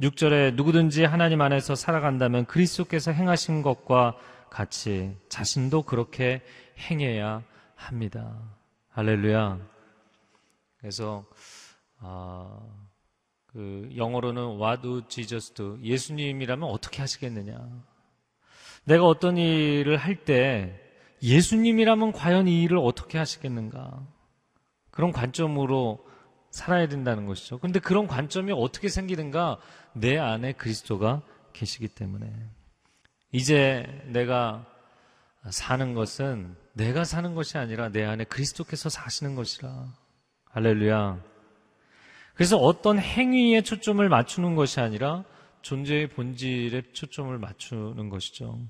[0.00, 4.16] 6절에 누구든지 하나님 안에서 살아간다면 그리스도께서 행하신 것과
[4.50, 6.42] 같이 자신도 그렇게
[6.78, 7.42] 행해야
[7.74, 8.36] 합니다.
[8.90, 9.58] 할렐루야.
[10.78, 11.24] 그래서
[12.00, 12.60] 아,
[13.46, 15.78] 그 영어로는 What do Jesus do?
[15.82, 17.58] 예수님이라면 어떻게 하시겠느냐?
[18.84, 20.80] 내가 어떤 일을 할 때
[21.22, 24.06] 예수님이라면 과연 이 일을 어떻게 하시겠는가?
[24.90, 26.06] 그런 관점으로
[26.50, 27.58] 살아야 된다는 것이죠.
[27.58, 29.58] 근데 그런 관점이 어떻게 생기는가?
[29.92, 32.32] 내 안에 그리스도가 계시기 때문에.
[33.32, 34.64] 이제 내가
[35.50, 39.92] 사는 것은 내가 사는 것이 아니라 내 안에 그리스도께서 사시는 것이라.
[40.50, 41.20] 할렐루야.
[42.38, 45.24] 그래서 어떤 행위에 초점을 맞추는 것이 아니라
[45.62, 48.60] 존재의 본질에 초점을 맞추는 것이죠.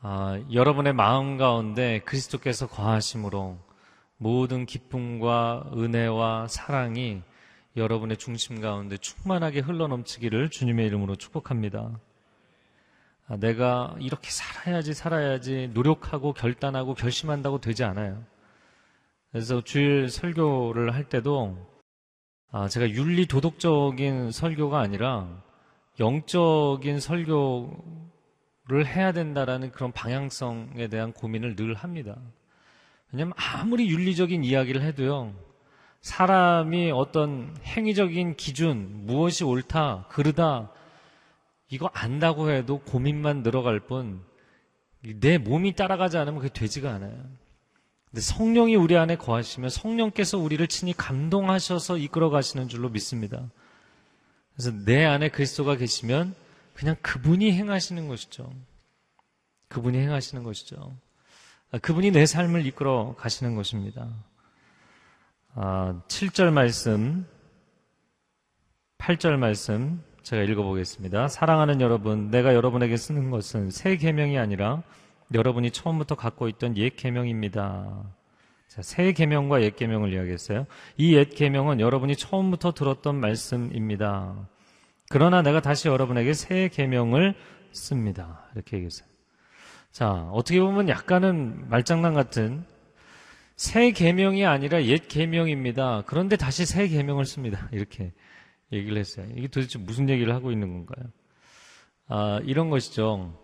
[0.00, 3.58] 아, 여러분의 마음 가운데 그리스도께서 거하심으로
[4.16, 7.20] 모든 기쁨과 은혜와 사랑이
[7.76, 12.00] 여러분의 중심 가운데 충만하게 흘러넘치기를 주님의 이름으로 축복합니다.
[13.28, 18.24] 아, 내가 이렇게 살아야지 살아야지 노력하고 결단하고 결심한다고 되지 않아요.
[19.30, 21.68] 그래서 주일 설교를 할 때도
[22.52, 25.28] 아, 제가 윤리 도덕적인 설교가 아니라
[26.00, 32.16] 영적인 설교를 해야 된다라는 그런 방향성에 대한 고민을 늘 합니다.
[33.12, 35.32] 왜냐하면 아무리 윤리적인 이야기를 해도요,
[36.00, 40.72] 사람이 어떤 행위적인 기준, 무엇이 옳다, 그르다,
[41.68, 44.22] 이거 안다고 해도 고민만 늘어갈 뿐,
[45.20, 47.16] 내 몸이 따라가지 않으면 그게 되지가 않아요.
[48.10, 53.48] 근데 성령이 우리 안에 거하시면 성령께서 우리를 친히 감동하셔서 이끌어 가시는 줄로 믿습니다.
[54.54, 56.34] 그래서 내 안에 그리스도가 계시면
[56.74, 58.52] 그냥 그분이 행하시는 것이죠.
[59.68, 60.96] 그분이 행하시는 것이죠.
[61.70, 64.08] 아, 그분이 내 삶을 이끌어 가시는 것입니다.
[65.54, 67.26] 아, 7절 말씀,
[68.98, 71.28] 8절 말씀 제가 읽어보겠습니다.
[71.28, 74.82] 사랑하는 여러분, 내가 여러분에게 쓰는 것은 새 계명이 아니라
[75.34, 78.04] 여러분이 처음부터 갖고 있던 옛 계명입니다.
[78.68, 80.66] 자, 새 계명과 옛 계명을 이야기했어요.
[80.96, 84.48] 이 옛 계명은 여러분이 처음부터 들었던 말씀입니다.
[85.08, 87.34] 그러나 내가 다시 여러분에게 새 계명을
[87.72, 88.44] 씁니다.
[88.54, 89.08] 이렇게 얘기했어요.
[89.90, 92.64] 자, 어떻게 보면 약간은 말장난 같은
[93.56, 96.04] 새 계명이 아니라 옛 계명입니다.
[96.06, 97.68] 그런데 다시 새 계명을 씁니다.
[97.72, 98.12] 이렇게
[98.72, 99.26] 얘기를 했어요.
[99.36, 101.10] 이게 도대체 무슨 얘기를 하고 있는 건가요?
[102.06, 103.36] 아, 이런 것이죠.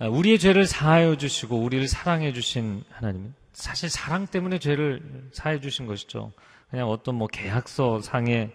[0.00, 3.34] 아, 우리의 죄를 사하여 주시고 우리를 사랑해 주신 하나님.
[3.52, 6.32] 사실 사랑 때문에 죄를 사해 주신 것이죠.
[6.70, 8.50] 그냥 어떤 뭐 계약서 상의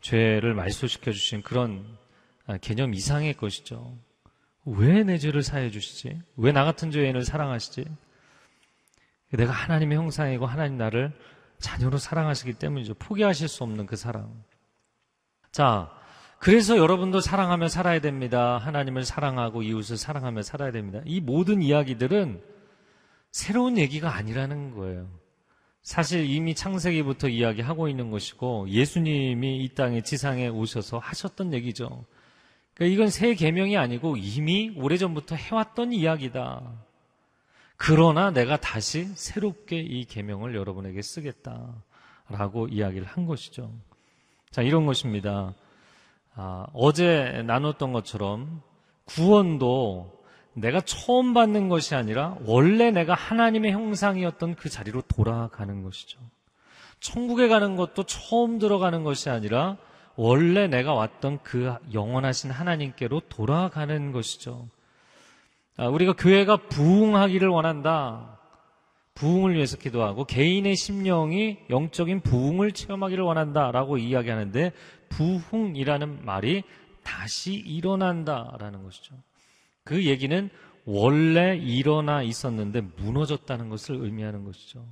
[0.00, 1.86] 죄를 말소시켜 주신 그런
[2.48, 3.96] 아, 개념 이상의 것이죠.
[4.64, 6.20] 왜 내 죄를 사해 주시지?
[6.36, 7.84] 왜 나 같은 죄인을 사랑하시지?
[9.34, 11.12] 내가 하나님의 형상이고 하나님 나를
[11.60, 12.94] 자녀로 사랑하시기 때문이죠.
[12.94, 14.42] 포기하실 수 없는 그 사랑.
[15.52, 15.90] 자,
[16.38, 18.58] 그래서 여러분도 사랑하며 살아야 됩니다.
[18.58, 21.00] 하나님을 사랑하고 이웃을 사랑하며 살아야 됩니다.
[21.04, 22.40] 이 모든 이야기들은
[23.32, 25.08] 새로운 얘기가 아니라는 거예요.
[25.82, 32.04] 사실 이미 창세기부터 이야기하고 있는 것이고 예수님이 이 땅에 지상에 오셔서 하셨던 얘기죠.
[32.74, 36.62] 그러니까 이건 새 계명이 아니고 이미 오래전부터 해왔던 이야기다.
[37.76, 43.72] 그러나 내가 다시 새롭게 이 계명을 여러분에게 쓰겠다라고 이야기를 한 것이죠.
[44.50, 45.54] 자, 이런 것입니다.
[46.40, 48.62] 아, 어제 나눴던 것처럼
[49.06, 50.22] 구원도
[50.52, 56.20] 내가 처음 받는 것이 아니라 원래 내가 하나님의 형상이었던 그 자리로 돌아가는 것이죠.
[57.00, 59.78] 천국에 가는 것도 처음 들어가는 것이 아니라
[60.14, 64.68] 원래 내가 왔던 그 영원하신 하나님께로 돌아가는 것이죠.
[65.76, 68.38] 아, 우리가 교회가 부흥하기를 원한다.
[69.14, 74.72] 부흥을 위해서 기도하고 개인의 심령이 영적인 부흥을 체험하기를 원한다라고 이야기하는데
[75.08, 76.62] 부흥이라는 말이
[77.02, 79.14] 다시 일어난다라는 것이죠.
[79.84, 80.50] 그 얘기는
[80.84, 84.86] 원래 일어나 있었는데 무너졌다는 것을 의미하는 것이죠.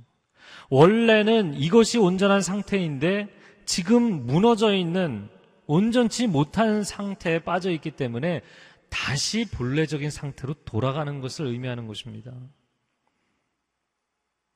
[0.69, 3.27] 원래는 이것이 온전한 상태인데
[3.65, 5.29] 지금 무너져 있는
[5.65, 8.41] 온전치 못한 상태에 빠져 있기 때문에
[8.89, 12.31] 다시 본래적인 상태로 돌아가는 것을 의미하는 것입니다.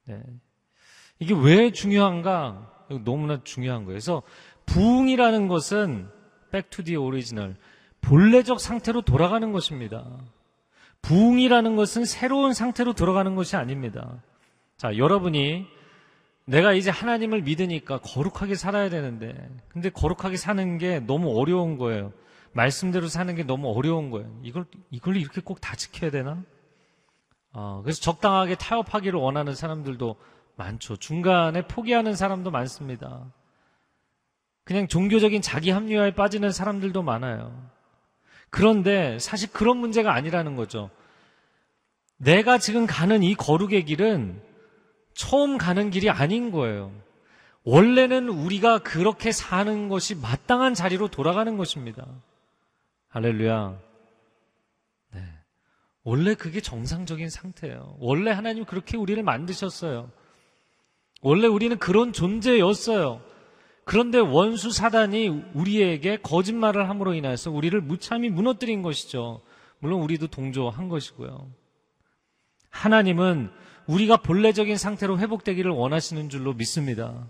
[0.06, 0.22] 네.
[1.20, 2.86] 이게 왜 중요한가?
[3.04, 3.94] 너무나 중요한 거예요.
[3.94, 4.24] 그래서
[4.74, 6.10] 부흥이라는 것은
[6.52, 7.56] back to the original,
[8.00, 10.06] 본래적 상태로 돌아가는 것입니다.
[11.02, 14.22] 부흥이라는 것은 새로운 상태로 들어가는 것이 아닙니다.
[14.78, 15.66] 자, 여러분이
[16.46, 22.14] 내가 이제 하나님을 믿으니까 거룩하게 살아야 되는데, 근데 거룩하게 사는 게 너무 어려운 거예요.
[22.54, 24.30] 말씀대로 사는 게 너무 어려운 거예요.
[24.44, 26.42] 이걸, 이걸 이렇게 꼭 다 지켜야 되나?
[27.54, 30.16] 어, 그래서 적당하게 타협하기를 원하는 사람들도
[30.56, 30.96] 많죠.
[30.98, 33.26] 중간에 포기하는 사람도 많습니다.
[34.72, 37.70] 그냥 종교적인 자기 합리화에 빠지는 사람들도 많아요.
[38.50, 40.90] 그런데 사실 그런 문제가 아니라는 거죠.
[42.18, 44.42] 내가 지금 가는 이 거룩의 길은
[45.14, 46.92] 처음 가는 길이 아닌 거예요.
[47.64, 52.08] 원래는 우리가 그렇게 사는 것이 마땅한 자리로 돌아가는 것입니다.
[53.10, 53.78] 할렐루야.
[55.14, 55.22] 네.
[56.04, 57.98] 원래 그게 정상적인 상태예요.
[58.00, 60.10] 원래 하나님 그렇게 우리를 만드셨어요.
[61.22, 63.31] 원래 우리는 그런 존재였어요.
[63.84, 69.42] 그런데 원수 사단이 우리에게 거짓말을 함으로 인해서 우리를 무참히 무너뜨린 것이죠.
[69.80, 71.50] 물론 우리도 동조한 것이고요.
[72.70, 73.52] 하나님은
[73.88, 77.28] 우리가 본래적인 상태로 회복되기를 원하시는 줄로 믿습니다.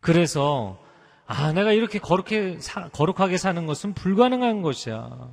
[0.00, 0.78] 그래서
[1.26, 5.30] 아, 내가 이렇게 거룩해, 사, 거룩하게 사는 것은 불가능한 것이야.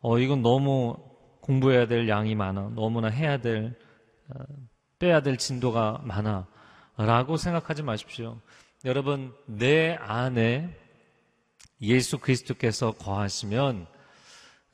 [0.00, 0.96] 어, 이건 너무
[1.40, 2.72] 공부해야 될 양이 많아.
[2.74, 3.78] 너무나 해야 될,
[4.28, 4.42] 어,
[4.98, 6.48] 빼야 될 진도가 많아.
[6.96, 8.40] 라고 생각하지 마십시오.
[8.86, 10.70] 여러분, 내 안에
[11.80, 13.84] 예수 그리스도께서 거하시면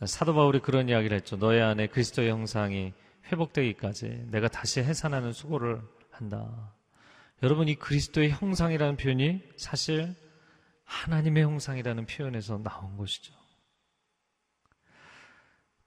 [0.04, 1.36] 사도 바울이 그런 이야기를 했죠.
[1.36, 2.92] 너의 안에 그리스도의 형상이
[3.28, 6.74] 회복되기까지 내가 다시 해산하는 수고를 한다.
[7.42, 10.14] 여러분, 이 그리스도의 형상이라는 표현이 사실
[10.84, 13.32] 하나님의 형상이라는 표현에서 나온 것이죠.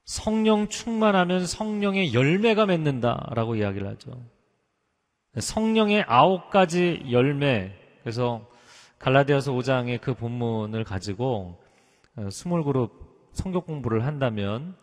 [0.04, 4.20] 성령 충만하면 성령의 열매가 맺는다라고 이야기를 하죠.
[5.38, 7.85] 성령의 아홉 가지 열매.
[8.06, 8.48] 그래서
[9.00, 11.60] 갈라디아서 5장의 그 본문을 가지고
[12.16, 14.76] 어, small group 성경 공부를 한다면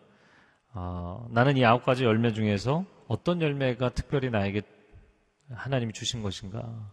[0.73, 4.61] 어, 나는 이 아홉 가지 열매 중에서 어떤 열매가 특별히 나에게
[5.53, 6.91] 하나님이 주신 것인가?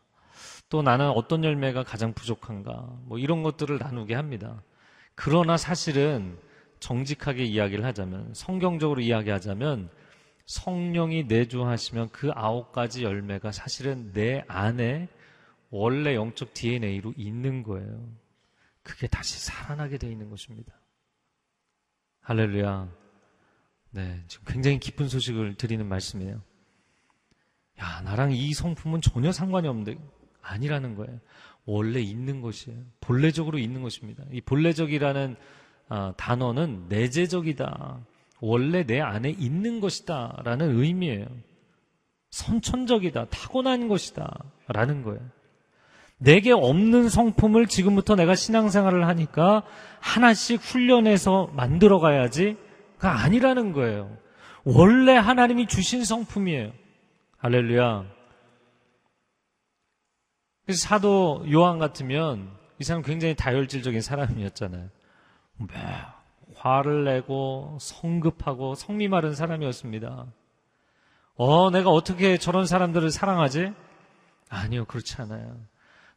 [0.69, 2.89] 또 나는 어떤 열매가 가장 부족한가?
[3.07, 4.63] 뭐 이런 것들을 나누게 합니다.
[5.17, 6.39] 그러나 사실은
[6.79, 9.91] 정직하게 이야기를 하자면, 성경적으로 이야기하자면,
[10.47, 15.09] 성령이 내주하시면 그 아홉 가지 열매가 사실은 내 안에
[15.71, 18.13] 원래 영적 DNA로 있는 거예요.
[18.83, 20.75] 그게 다시 살아나게 돼 있는 것입니다.
[22.21, 22.89] 할렐루야.
[23.93, 26.43] 네, 지금 굉장히 기쁜 소식을 드리는 말씀이에요.
[27.81, 29.97] 야, 나랑 이 성품은 전혀 상관이 없는데
[30.43, 31.21] 아니라는 거예요.
[31.65, 32.83] 원래 있는 것이에요.
[33.01, 34.25] 본래적으로 있는 것입니다.
[34.33, 35.37] 이 본래적이라는
[35.89, 38.07] 아, 단어는 내재적이다.
[38.41, 40.41] 원래 내 안에 있는 것이다.
[40.45, 41.27] 라는 의미예요.
[42.31, 43.27] 선천적이다.
[43.27, 44.45] 타고난 것이다.
[44.69, 45.21] 라는 거예요.
[46.23, 49.63] 내게 없는 성품을 지금부터 내가 신앙생활을 하니까
[50.01, 54.15] 하나씩 훈련해서 만들어 가야지가 아니라는 거예요.
[54.65, 56.73] 원래 하나님이 주신 성품이에요.
[57.39, 58.05] 할렐루야.
[60.67, 64.89] 그래서 사도 요한 같으면 이 사람 굉장히 다혈질적인 사람이었잖아요.
[65.57, 65.75] 매
[66.55, 70.27] 화를 내고 성급하고 성미 마른 사람이었습니다.
[71.37, 73.73] 어, 내가 어떻게 저런 사람들을 사랑하지?
[74.51, 75.57] 아니요, 그렇지 않아요.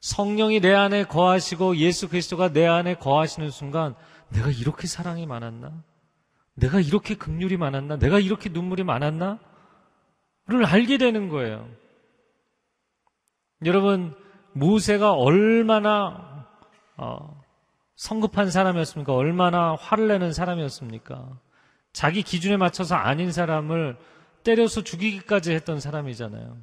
[0.03, 3.95] 성령이 내 안에 거하시고 예수 그리스도가 내 안에 거하시는 순간
[4.33, 5.81] 내가 이렇게 사랑이 많았나?
[6.55, 7.95] 내가 이렇게 극률이 많았나?
[7.99, 9.39] 내가 이렇게 눈물이 많았나?
[10.47, 11.69] 를 알게 되는 거예요.
[13.65, 14.13] 여러분,
[14.51, 16.47] 모세가 얼마나
[16.97, 17.41] 어,
[17.95, 19.13] 성급한 사람이었습니까?
[19.13, 21.29] 얼마나 화를 내는 사람이었습니까?
[21.93, 23.95] 자기 기준에 맞춰서 아닌 사람을
[24.43, 26.57] 때려서 죽이기까지 했던 사람이잖아요.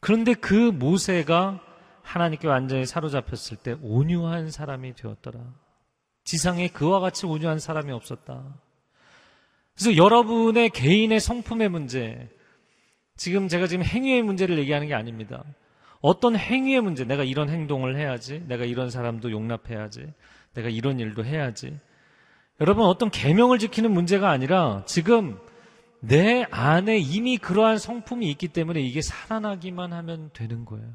[0.00, 1.62] 그런데 그 모세가
[2.08, 5.40] 하나님께 완전히 사로잡혔을 때 온유한 사람이 되었더라.
[6.24, 8.44] 지상에 그와 같이 온유한 사람이 없었다.
[9.74, 12.28] 그래서 여러분의 개인의 성품의 문제,
[13.16, 15.44] 지금 제가 지금 행위의 문제를 얘기하는 게 아닙니다.
[16.00, 20.12] 어떤 행위의 문제, 내가 이런 행동을 해야지, 내가 이런 사람도 용납해야지,
[20.54, 21.78] 내가 이런 일도 해야지.
[22.60, 25.38] 여러분 어떤 계명을 지키는 문제가 아니라 지금
[26.00, 30.88] 내 안에 이미 그러한 성품이 있기 때문에 이게 살아나기만 하면 되는 거예요.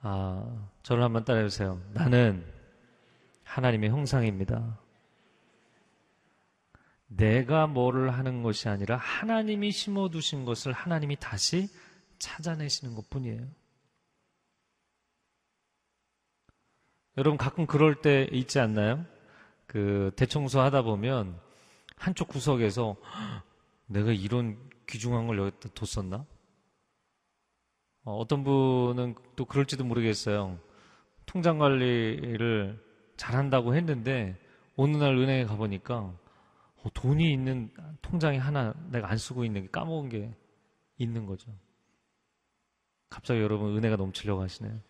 [0.00, 1.80] 아, 저를 한번 따라해주세요.
[1.92, 2.44] 나는
[3.44, 4.78] 하나님의 형상입니다.
[7.08, 11.68] 내가 뭐를 하는 것이 아니라 하나님이 심어두신 것을 하나님이 다시
[12.18, 13.46] 찾아내시는 것 뿐이에요.
[17.16, 19.04] 여러분 가끔 그럴 때 있지 않나요?
[19.66, 21.40] 그 대청소 하다 보면
[21.96, 22.96] 한쪽 구석에서
[23.86, 26.26] 내가 이런 귀중한 걸 여기다 뒀었나?
[28.06, 30.58] 어, 어떤 분은 또 그럴지도 모르겠어요.
[31.26, 32.80] 통장 관리를
[33.16, 34.38] 잘한다고 했는데
[34.76, 37.68] 어느 날 은행에 가보니까 어, 돈이 있는
[38.02, 40.32] 통장이 하나 내가 안 쓰고 있는 게 까먹은 게
[40.98, 41.52] 있는 거죠.
[43.10, 44.80] 갑자기 여러분 은혜가 넘치려고 하시네요.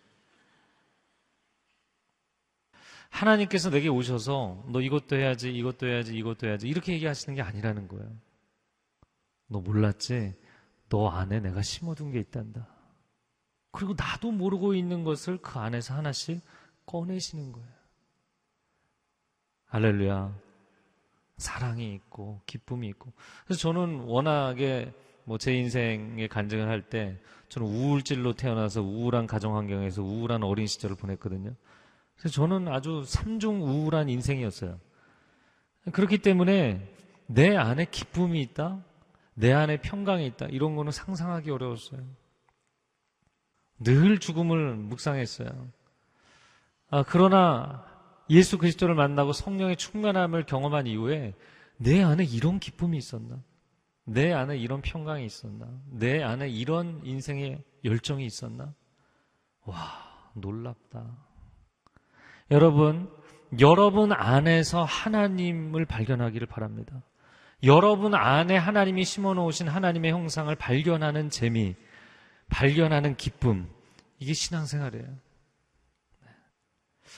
[3.09, 8.15] 하나님께서 내게 오셔서 너 이것도 해야지, 이것도 해야지, 이것도 해야지 이렇게 얘기하시는 게 아니라는 거예요.
[9.47, 10.35] 너 몰랐지?
[10.89, 12.76] 너 안에 내가 심어둔 게 있단다.
[13.77, 16.41] 그리고 나도 모르고 있는 것을 그 안에서 하나씩
[16.87, 17.67] 꺼내시는 거예요.
[19.67, 20.35] 할렐루야.
[21.37, 23.13] 사랑이 있고 기쁨이 있고.
[23.45, 24.91] 그래서 저는 워낙에
[25.25, 27.19] 뭐 제 인생의 간증을 할 때
[27.49, 31.53] 저는 우울질로 태어나서 우울한 가정 환경에서 우울한 어린 시절을 보냈거든요.
[32.17, 34.79] 그래서 저는 아주 삼중 우울한 인생이었어요.
[35.91, 36.91] 그렇기 때문에
[37.27, 38.83] 내 안에 기쁨이 있다,
[39.35, 42.01] 내 안에 평강이 있다, 이런 거는 상상하기 어려웠어요.
[43.79, 45.49] 늘 죽음을 묵상했어요.
[46.89, 47.85] 아, 그러나
[48.29, 51.33] 예수 그리스도를 만나고 성령의 충만함을 경험한 이후에
[51.77, 53.39] 내 안에 이런 기쁨이 있었나?
[54.05, 55.67] 내 안에 이런 평강이 있었나?
[55.91, 58.73] 내 안에 이런 인생의 열정이 있었나?
[59.65, 59.75] 와,
[60.33, 61.05] 놀랍다.
[62.51, 63.09] 여러분,
[63.59, 67.01] 여러분 안에서 하나님을 발견하기를 바랍니다.
[67.63, 71.75] 여러분 안에 하나님이 심어 놓으신 하나님의 형상을 발견하는 재미,
[72.49, 73.69] 발견하는 기쁨,
[74.19, 75.05] 이게 신앙생활이에요.
[75.05, 76.29] 네.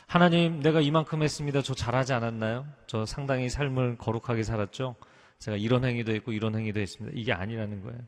[0.07, 1.61] 하나님, 내가 이만큼 했습니다.
[1.61, 2.67] 저 잘하지 않았나요?
[2.87, 4.95] 저 상당히 삶을 거룩하게 살았죠?
[5.39, 7.17] 제가 이런 행위도 했고 이런 행위도 했습니다.
[7.17, 7.99] 이게 아니라는 거예요.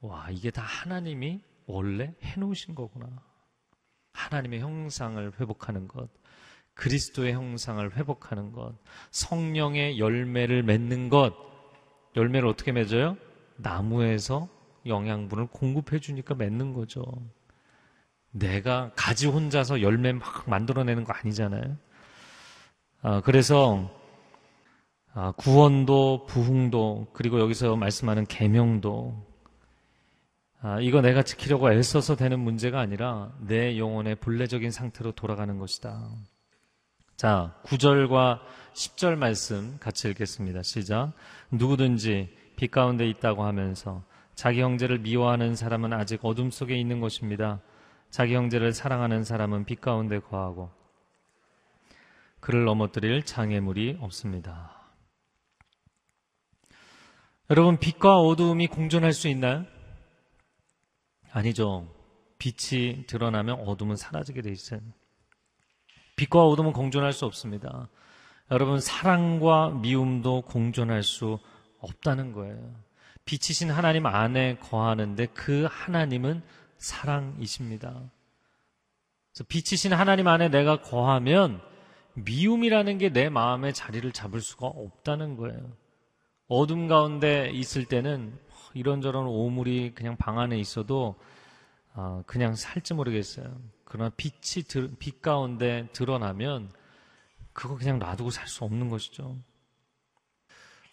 [0.00, 3.08] 와, 이게 다 하나님이 원래 해놓으신 거구나.
[4.12, 6.08] 하나님의 형상을 회복하는 것.
[6.78, 8.72] 그리스도의 형상을 회복하는 것,
[9.10, 11.34] 성령의 열매를 맺는 것,
[12.14, 13.16] 열매를 어떻게 맺어요?
[13.56, 14.48] 나무에서
[14.86, 17.02] 영양분을 공급해 주니까 맺는 거죠.
[18.30, 21.76] 내가 가지 혼자서 열매 막 만들어내는 거 아니잖아요.
[23.02, 23.90] 아, 그래서
[25.14, 29.26] 아, 구원도 부흥도 그리고 여기서 말씀하는 계명도
[30.60, 36.10] 아, 이거 내가 지키려고 애써서 되는 문제가 아니라 내 영혼의 본래적인 상태로 돌아가는 것이다.
[37.16, 38.40] 자, 9절과
[38.74, 40.62] 10절 말씀 같이 읽겠습니다.
[40.62, 41.12] 시작.
[41.50, 44.02] 누구든지 빛 가운데 있다고 하면서
[44.38, 47.60] 자기 형제를 미워하는 사람은 아직 어둠 속에 있는 것입니다.
[48.08, 50.70] 자기 형제를 사랑하는 사람은 빛 가운데 거하고
[52.38, 54.92] 그를 넘어뜨릴 장애물이 없습니다.
[57.50, 59.66] 여러분, 빛과 어두움이 공존할 수 있나요?
[61.32, 61.92] 아니죠.
[62.38, 64.78] 빛이 드러나면 어둠은 사라지게 돼 있어요.
[66.14, 67.88] 빛과 어둠은 공존할 수 없습니다.
[68.52, 71.40] 여러분, 사랑과 미움도 공존할 수
[71.80, 72.87] 없다는 거예요.
[73.28, 76.40] 빛이신 하나님 안에 거하는데 그 하나님은
[76.78, 78.10] 사랑이십니다.
[79.50, 81.60] 빛이신 하나님 안에 내가 거하면
[82.14, 85.60] 미움이라는 게 내 마음에 자리를 잡을 수가 없다는 거예요.
[86.48, 88.32] 어둠 가운데 있을 때는
[88.72, 91.14] 이런저런 오물이 그냥 방 안에 있어도
[91.92, 93.60] 아, 그냥 살지 모르겠어요.
[93.84, 94.64] 그러나 빛이
[94.98, 96.70] 빛 가운데 드러나면
[97.52, 99.36] 그거 그냥 놔두고 살 수 없는 것이죠.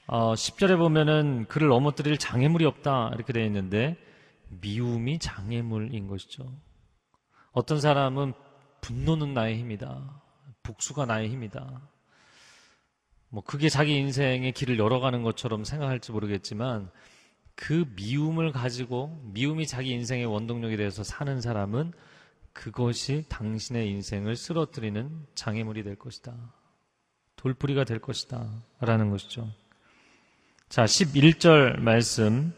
[0.07, 3.97] 어, 10절에 보면은 그를 넘어뜨릴 장애물이 없다 이렇게 되어 있는데
[4.61, 6.45] 미움이 장애물인 것이죠.
[7.51, 8.33] 어떤 사람은
[8.81, 10.21] 분노는 나의 힘이다.
[10.61, 11.81] 복수가 나의 힘이다.
[13.29, 16.91] 뭐 그게 자기 인생의 길을 열어가는 것처럼 생각할지 모르겠지만
[17.55, 21.93] 그 미움을 가지고 미움이 자기 인생의 원동력이 되어서 사는 사람은
[22.53, 26.33] 그것이 당신의 인생을 쓰러뜨리는 장애물이 될 것이다.
[27.35, 28.49] 돌뿌리가 될 것이다.
[28.79, 29.49] 라는 것이죠.
[30.69, 32.53] 자, 11절 말씀.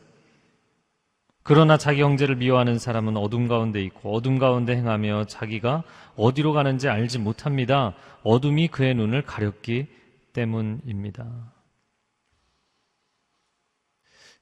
[1.44, 5.84] 그러나 자기 형제를 미워하는 사람은 어둠 가운데 있고 어둠 가운데 행하며 자기가
[6.16, 7.96] 어디로 가는지 알지 못합니다.
[8.24, 9.88] 어둠이 그의 눈을 가렸기
[10.34, 11.54] 때문입니다.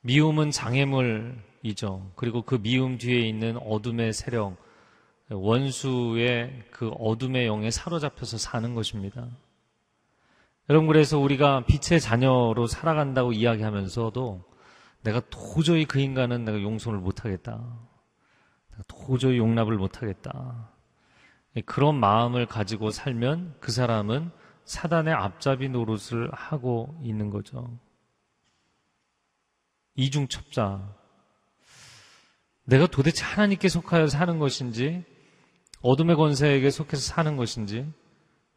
[0.01, 2.11] 미움은 장애물이죠.
[2.15, 4.57] 그리고 그 미움 뒤에 있는 어둠의 세력,
[5.29, 9.27] 원수의 그 어둠의 영에 사로잡혀서 사는 것입니다.
[10.69, 14.43] 여러분, 그래서 우리가 빛의 자녀로 살아간다고 이야기하면서도
[15.03, 17.63] 내가 도저히 그 인간은 내가 용서를 못하겠다.
[18.87, 20.71] 도저히 용납을 못하겠다.
[21.65, 24.31] 그런 마음을 가지고 살면 그 사람은
[24.65, 27.77] 사단의 앞잡이 노릇을 하고 있는 거죠.
[29.95, 30.95] 이중첩자.
[32.65, 35.05] 내가 도대체 하나님께 속하여 사는 것인지,
[35.81, 37.87] 어둠의 권세에게 속해서 사는 것인지,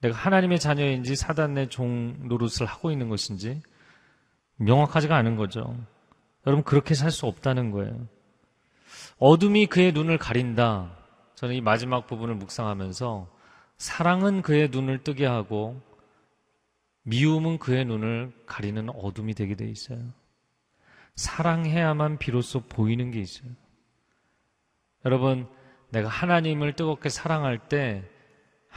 [0.00, 3.60] 내가 하나님의 자녀인지 사단의 종 노릇을 하고 있는 것인지
[4.56, 5.76] 명확하지가 않은 거죠.
[6.46, 8.06] 여러분 그렇게 살 수 없다는 거예요.
[9.18, 10.96] 어둠이 그의 눈을 가린다.
[11.34, 13.28] 저는 이 마지막 부분을 묵상하면서
[13.76, 15.80] 사랑은 그의 눈을 뜨게 하고
[17.02, 19.98] 미움은 그의 눈을 가리는 어둠이 되게 돼 있어요.
[21.14, 23.50] 사랑해야만 비로소 보이는 게 있어요.
[25.04, 25.48] 여러분,
[25.90, 28.04] 내가 하나님을 뜨겁게 사랑할 때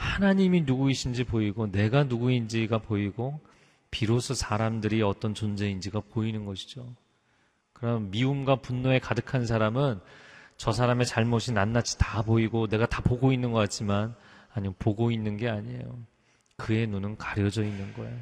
[0.02, 3.40] 하나님이 누구이신지 보이고 내가 누구인지가 보이고
[3.92, 6.92] 비로소 사람들이 어떤 존재인지가 보이는 것이죠.
[7.72, 10.00] 그럼 미움과 분노에 가득한 사람은
[10.56, 14.14] 저 사람의 잘못이 낱낱이 다 보이고 내가 다 보고 있는 것 같지만
[14.52, 15.98] 아니요 보고 있는 게 아니에요.
[16.56, 18.18] 그의 눈은 가려져 있는 거예요.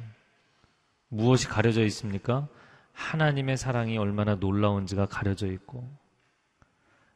[1.09, 2.47] 무엇이 가려져 있습니까?
[2.93, 5.89] 하나님의 사랑이 얼마나 놀라운지가 가려져 있고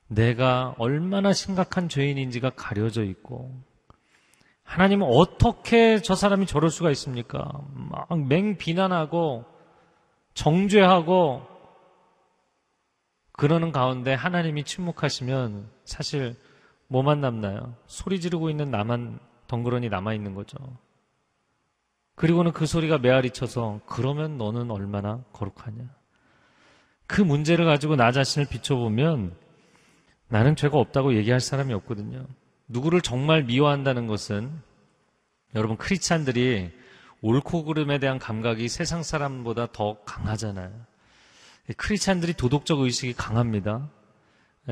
[0.08, 3.64] 내가 얼마나 심각한 죄인인지가 가려져 있고
[4.66, 7.50] 하나님은 어떻게 저 사람이 저럴 수가 있습니까?
[7.74, 9.46] 막 맹 비난하고
[10.34, 11.44] 정죄하고
[13.32, 16.36] 그러는 가운데 하나님이 침묵하시면 사실
[16.88, 17.76] 뭐만 남나요?
[17.86, 20.58] 소리 지르고 있는 나만 덩그러니 남아 있는 거죠.
[22.16, 25.84] 그리고는 그 소리가 메아리 쳐서 그러면 너는 얼마나 거룩하냐.
[27.08, 29.36] 그 문제를 가지고 나 자신을 비춰보면
[30.28, 32.26] 나는 죄가 없다고 얘기할 사람이 없거든요.
[32.68, 34.52] 누구를 정말 미워한다는 것은
[35.54, 36.72] 여러분 크리스찬들이
[37.22, 40.72] 옳고 그름에 대한 감각이 세상 사람보다 더 강하잖아요.
[41.78, 43.90] 크리스찬들이 도덕적 의식이 강합니다.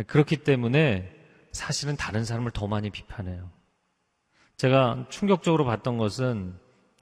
[0.08, 1.12] 그렇기 때문에
[1.52, 3.50] 사실은 다른 사람을 더 많이 비판해요.
[4.58, 6.56] 제가 충격적으로 봤던 것은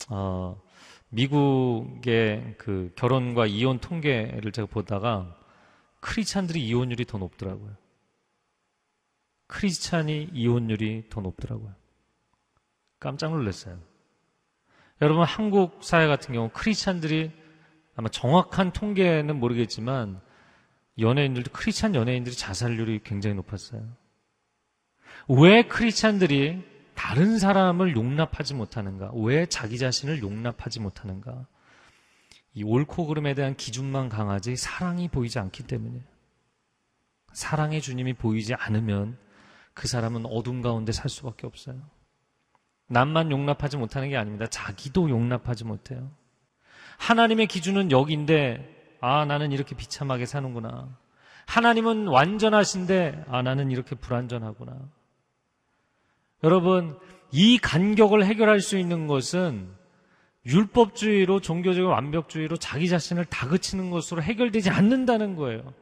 [0.10, 0.62] 어,
[1.10, 5.38] 미국의 그 결혼과 이혼 통계를 제가 보다가
[6.00, 7.76] 크리스찬들이 이혼율이 더 높더라고요.
[9.52, 11.76] 크리스찬이 이혼율이 더 높더라고요.
[13.00, 13.80] 깜짝 놀랐어요.
[15.02, 17.32] 여러분 한국 사회 같은 경우 크리스찬들이
[17.96, 20.22] 아마 정확한 통계는 모르겠지만
[20.98, 23.86] 연예인들도 크리스찬 연예인들이 자살률이 굉장히 높았어요.
[25.28, 26.64] 왜 크리스찬들이
[26.96, 29.12] 다른 사람을 용납하지 못하는가?
[29.16, 31.46] 왜 자기 자신을 용납하지 못하는가?
[32.54, 36.04] 이 옳고 그름에 대한 기준만 강하지 사랑이 보이지 않기 때문이에요.
[37.34, 39.18] 사랑의 주님이 보이지 않으면
[39.74, 41.76] 그 사람은 어둠 가운데 살 수밖에 없어요.
[42.88, 44.48] 남만 용납하지 못하는 게 아닙니다.
[44.48, 46.12] 자기도 용납하지 못해요.
[46.98, 50.90] 하나님의 기준은 여기인데, 아, 나는 이렇게 비참하게 사는구나.
[51.48, 54.78] 하나님은 완전하신데, 아, 나는 이렇게 불완전하구나.
[56.44, 57.00] 여러분,
[57.32, 59.70] 이 간격을 해결할 수 있는 것은
[60.46, 65.74] 율법주의로 종교적인 완벽주의로 자기 자신을 다그치는 것으로 해결되지 않는다는 거예요.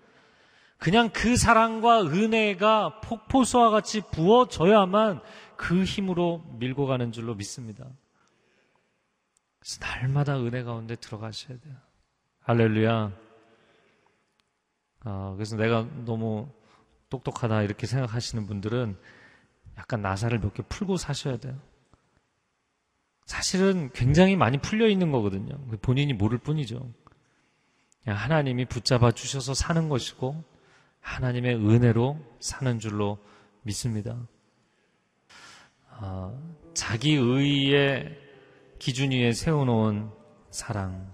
[0.80, 5.22] 그냥 그 사랑과 은혜가 폭포수와 같이 부어져야만
[5.58, 7.86] 그 힘으로 밀고 가는 줄로 믿습니다.
[9.60, 11.76] 그래서 날마다 은혜 가운데 들어가셔야 돼요.
[12.44, 13.12] 할렐루야.
[15.02, 16.50] 아, 그래서 내가 너무
[17.10, 18.98] 똑똑하다 이렇게 생각하시는 분들은
[19.78, 21.58] 약간 나사를 몇 개 풀고 사셔야 돼요.
[23.26, 25.58] 사실은 굉장히 많이 풀려 있는 거거든요.
[25.82, 26.90] 본인이 모를 뿐이죠.
[28.06, 30.42] 하나님이 붙잡아 주셔서 사는 것이고
[31.02, 33.18] 하나님의 은혜로 사는 줄로
[33.64, 34.18] 믿습니다.
[35.90, 36.34] 아,
[36.74, 38.18] 자기 의의
[38.80, 40.10] 기준 위에 세워놓은
[40.52, 41.14] 사랑.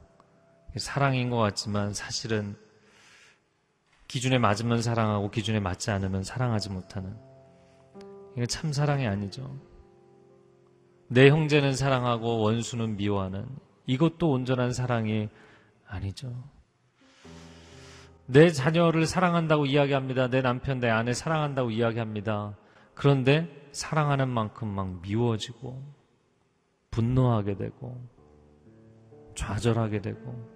[0.78, 2.56] 사랑인 것 같지만 사실은
[4.08, 7.18] 기준에 맞으면 사랑하고 기준에 맞지 않으면 사랑하지 못하는
[8.34, 9.60] 이건 참 사랑이 아니죠.
[11.08, 13.48] 내 형제는 사랑하고 원수는 미워하는
[13.86, 15.30] 이것도 온전한 사랑이
[15.88, 16.34] 아니죠.
[18.28, 20.30] 내 자녀를 사랑한다고 이야기합니다.
[20.30, 22.58] 내 남편, 내 아내 사랑한다고 이야기합니다.
[22.94, 25.84] 그런데 사랑하는 만큼 막 미워지고
[26.92, 28.02] 분노하게 되고
[29.36, 30.56] 좌절하게 되고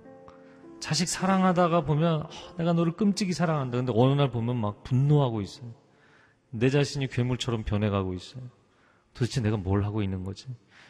[0.80, 3.78] 자식 사랑하다가 보면 어, 내가 너를 끔찍이 사랑한다.
[3.78, 5.74] 근데 어느 날 보면 막 분노하고 있어요.
[6.51, 8.43] 내 자신이 괴물처럼 변해가고 있어요.
[9.13, 10.47] 도대체 내가 뭘 하고 있는 거지?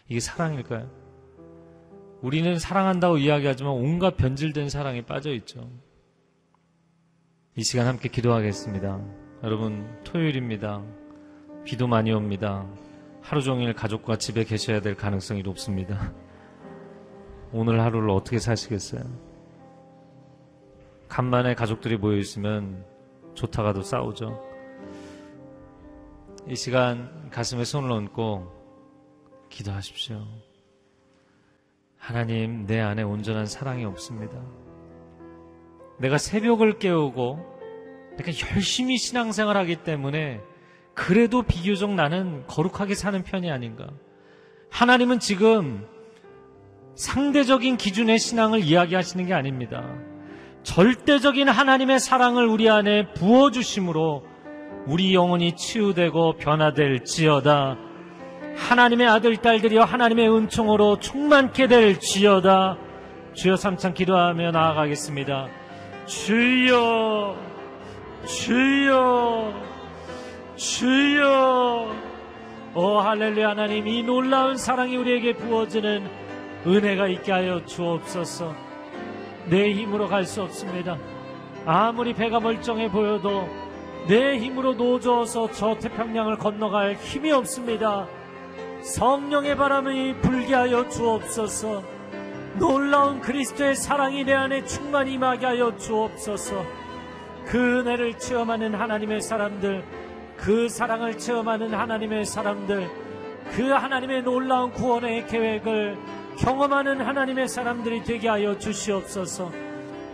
[0.08, 0.90] 이게 사랑일까요?
[2.22, 5.70] 우리는 사랑한다고 이야기하지만 온갖 변질된 사랑에 빠져 있죠.
[7.60, 9.02] 이 시간 함께 기도하겠습니다.
[9.44, 10.82] 여러분, 토요일입니다.
[11.66, 12.66] 비도 많이 옵니다.
[13.20, 16.14] 하루 종일 가족과 집에 계셔야 될 가능성이 높습니다.
[17.52, 19.04] 오늘 하루를 어떻게 사시겠어요?
[21.10, 22.86] 간만에 가족들이 모여 있으면
[23.34, 24.42] 좋다가도 싸우죠.
[26.48, 30.26] 이 시간 가슴에 손을 얹고 기도하십시오.
[31.98, 34.42] 하나님, 내 안에 온전한 사랑이 없습니다.
[36.00, 37.40] 내가 새벽을 깨우고
[38.18, 40.42] 내가 열심히 신앙생활 하기 때문에
[40.94, 43.88] 그래도 비교적 나는 거룩하게 사는 편이 아닌가.
[44.72, 45.86] 하나님은 지금
[46.96, 49.86] 상대적인 기준의 신앙을 이야기하시는 게 아닙니다.
[50.64, 54.26] 절대적인 하나님의 사랑을 우리 안에 부어주심으로
[54.88, 57.78] 우리 영혼이 치유되고 변화될 지어다.
[58.58, 62.78] 하나님의 아들, 딸들이여 하나님의 은총으로 충만케 될 지어다.
[63.34, 65.59] 주여 삼창 기도하며 나아가겠습니다.
[66.10, 67.38] 주여,
[68.26, 69.54] 주여,
[70.56, 71.96] 주여.
[72.74, 76.10] 오 할렐루야 하나님 이 놀라운 사랑이 우리에게 부어지는
[76.66, 78.56] 은혜가 있게 하여 주옵소서.
[79.52, 80.98] 내 힘으로 갈 수 없습니다.
[81.68, 83.48] 아무리 배가 멀쩡해 보여도
[84.08, 88.08] 내 힘으로 노져서 저 태평양을 건너갈 힘이 없습니다.
[88.82, 91.99] 성령의 바람이 불게 하여 주옵소서.
[92.56, 96.66] 놀라운 그리스도의 사랑이 내 안에 충만히 임하게 하여 주옵소서.
[97.46, 99.84] 그 은혜를 체험하는 하나님의 사람들,
[100.38, 102.90] 그 사랑을 체험하는 하나님의 사람들,
[103.52, 105.98] 그 하나님의 놀라운 구원의 계획을
[106.38, 109.52] 경험하는 하나님의 사람들이 되게 하여 주시옵소서.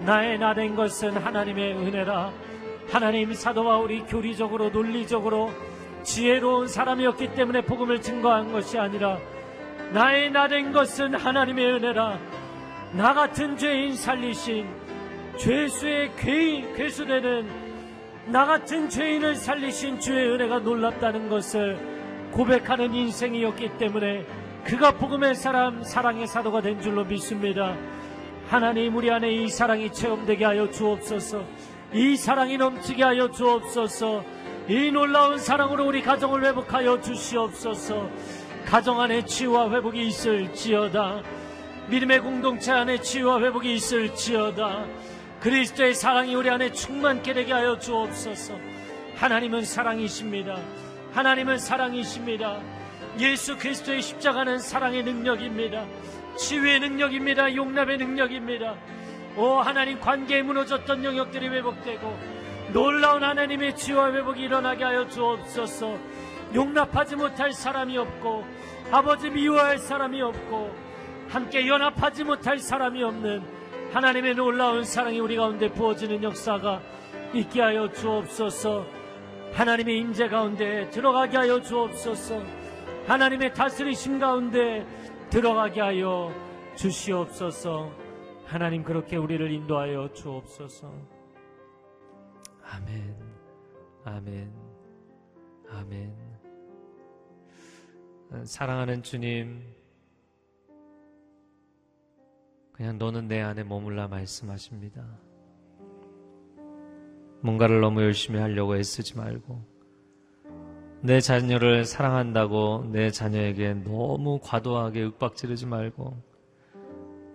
[0.02, 2.32] 나의 나 된 것은 하나님의 은혜라.
[2.90, 5.52] 하나님 사도와 우리 교리적으로 논리적으로
[6.04, 9.18] 지혜로운 사람이었기 때문에 복음을 증거한 것이 아니라
[9.94, 12.20] 나의 나 된 것은 하나님의 은혜라.
[12.94, 14.68] 나 같은 죄인 살리신
[15.38, 17.50] 죄수의 괴, 괴수되는
[18.28, 21.78] 나 같은 죄인을 살리신 주의 은혜가 놀랍다는 것을
[22.32, 24.26] 고백하는 인생이었기 때문에
[24.64, 27.76] 그가 복음의 사람, 사랑의 사도가 된 줄로 믿습니다.
[28.50, 31.44] 하나님 우리 안에 이 사랑이 체험되게 하여 주옵소서.
[31.94, 34.24] 이 사랑이 넘치게 하여 주옵소서.
[34.68, 38.10] 이 놀라운 사랑으로 우리 가정을 회복하여 주시옵소서.
[38.66, 41.22] 가정 안에 치유와 회복이 있을지어다.
[41.88, 44.86] 믿음의 공동체 안에 치유와 회복이 있을지어다.
[45.40, 48.56] 그리스도의 사랑이 우리 안에 충만케 되게 하여 주옵소서.
[49.16, 50.58] 하나님은 사랑이십니다.
[51.14, 52.60] 하나님은 사랑이십니다.
[53.20, 55.86] 예수 그리스도의 십자가는 사랑의 능력입니다.
[56.38, 57.56] 치유의 능력입니다.
[57.56, 58.76] 용납의 능력입니다.
[59.38, 62.18] 오 하나님 관계에 무너졌던 영역들이 회복되고
[62.74, 66.15] 놀라운 하나님의 치유와 회복이 일어나게 하여 주옵소서.
[66.54, 68.46] 용납하지 못할 사람이 없고
[68.92, 70.72] 아버지 미워할 사람이 없고
[71.30, 73.44] 함께 연합하지 못할 사람이 없는
[73.92, 76.82] 하나님의 놀라운 사랑이 우리 가운데 부어지는 역사가
[77.34, 78.86] 있게 하여 주옵소서.
[79.54, 82.42] 하나님의 임재 가운데 들어가게 하여 주옵소서.
[83.08, 84.86] 하나님의 다스리심 가운데
[85.30, 86.34] 들어가게 하여
[86.76, 87.92] 주시옵소서.
[88.46, 90.92] 하나님 그렇게 우리를 인도하여 주옵소서.
[92.64, 93.16] 아멘.
[94.04, 94.54] 아멘.
[95.70, 96.25] 아멘.
[98.44, 99.62] 사랑하는 주님,
[102.74, 105.04] 그냥 너는 내 안에 머물라 말씀하십니다.
[107.42, 109.62] 뭔가를 너무 열심히 하려고 애쓰지 말고,
[111.02, 116.18] 내 자녀를 사랑한다고 내 자녀에게 너무 과도하게 윽박 지르지 말고,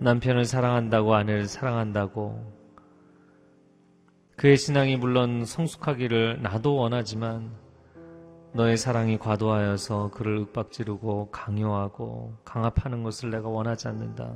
[0.01, 2.61] 남편을 사랑한다고 아내를 사랑한다고,
[4.37, 7.55] 그의 신앙이 물론 성숙하기를 나도 원하지만,
[8.53, 14.35] 너의 사랑이 과도하여서 그를 윽박지르고 강요하고 강압하는 것을 내가 원하지 않는다.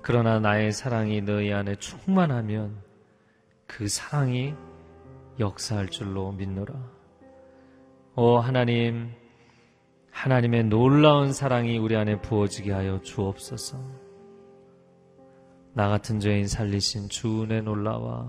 [0.00, 2.82] 그러나 나의 사랑이 너희 안에 충만하면
[3.66, 4.54] 그 사랑이
[5.38, 6.74] 역사할 줄로 믿노라.
[8.16, 9.12] 오 하나님,
[10.10, 13.78] 하나님의 놀라운 사랑이 우리 안에 부어지게 하여 주옵소서.
[15.74, 18.28] 나 같은 죄인 살리신 주 은혜 놀라와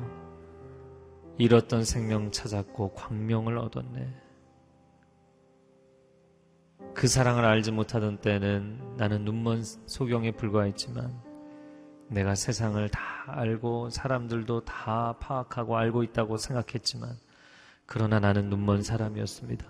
[1.40, 4.14] 잃었던 생명 찾았고 광명을 얻었네.
[6.94, 11.18] 그 사랑을 알지 못하던 때는 나는 눈먼 소경에 불과했지만
[12.10, 17.16] 내가 세상을 다 알고 사람들도 다 파악하고 알고 있다고 생각했지만
[17.86, 19.66] 그러나 나는 눈먼 사람이었습니다.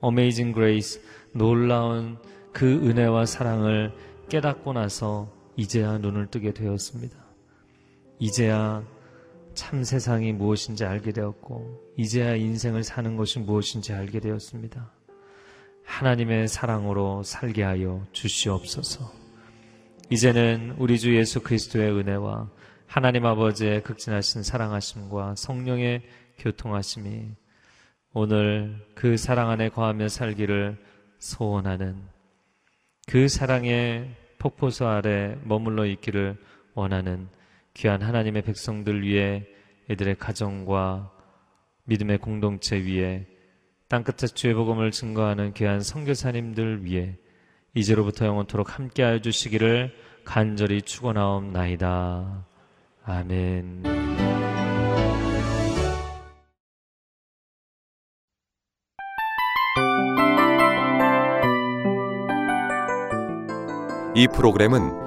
[0.00, 1.00] Amazing Grace
[1.32, 2.18] 놀라운
[2.52, 3.94] 그 은혜와 사랑을
[4.28, 7.16] 깨닫고 나서 이제야 눈을 뜨게 되었습니다.
[8.18, 8.84] 이제야
[9.56, 14.92] 참 세상이 무엇인지 알게 되었고, 이제야 인생을 사는 것이 무엇인지 알게 되었습니다.
[15.84, 19.10] 하나님의 사랑으로 살게 하여 주시옵소서.
[20.10, 22.48] 이제는 우리 주 예수 그리스도의 은혜와
[22.86, 26.02] 하나님 아버지의 극진하신 사랑하심과 성령의
[26.38, 27.30] 교통하심이
[28.12, 30.76] 오늘 그 사랑 안에 거하며 살기를
[31.18, 31.96] 소원하는
[33.08, 36.36] 그 사랑의 폭포수 아래 머물러 있기를
[36.74, 37.28] 원하는
[37.76, 39.44] 귀한 하나님의 백성들 위해
[39.90, 41.12] 이들의 가정과
[41.84, 43.26] 믿음의 공동체 위에
[43.88, 47.16] 땅끝에 주의 복음을 증거하는 귀한 선교사님들 위해
[47.74, 52.46] 이제로부터 영원토록 함께하여 주시기를 간절히 축원하옵나이다.
[53.04, 53.82] 아멘.
[64.14, 65.06] 이 프로그램은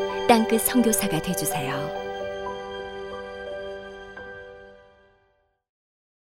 [0.31, 2.10] 땅끝 선교사가 되주세요.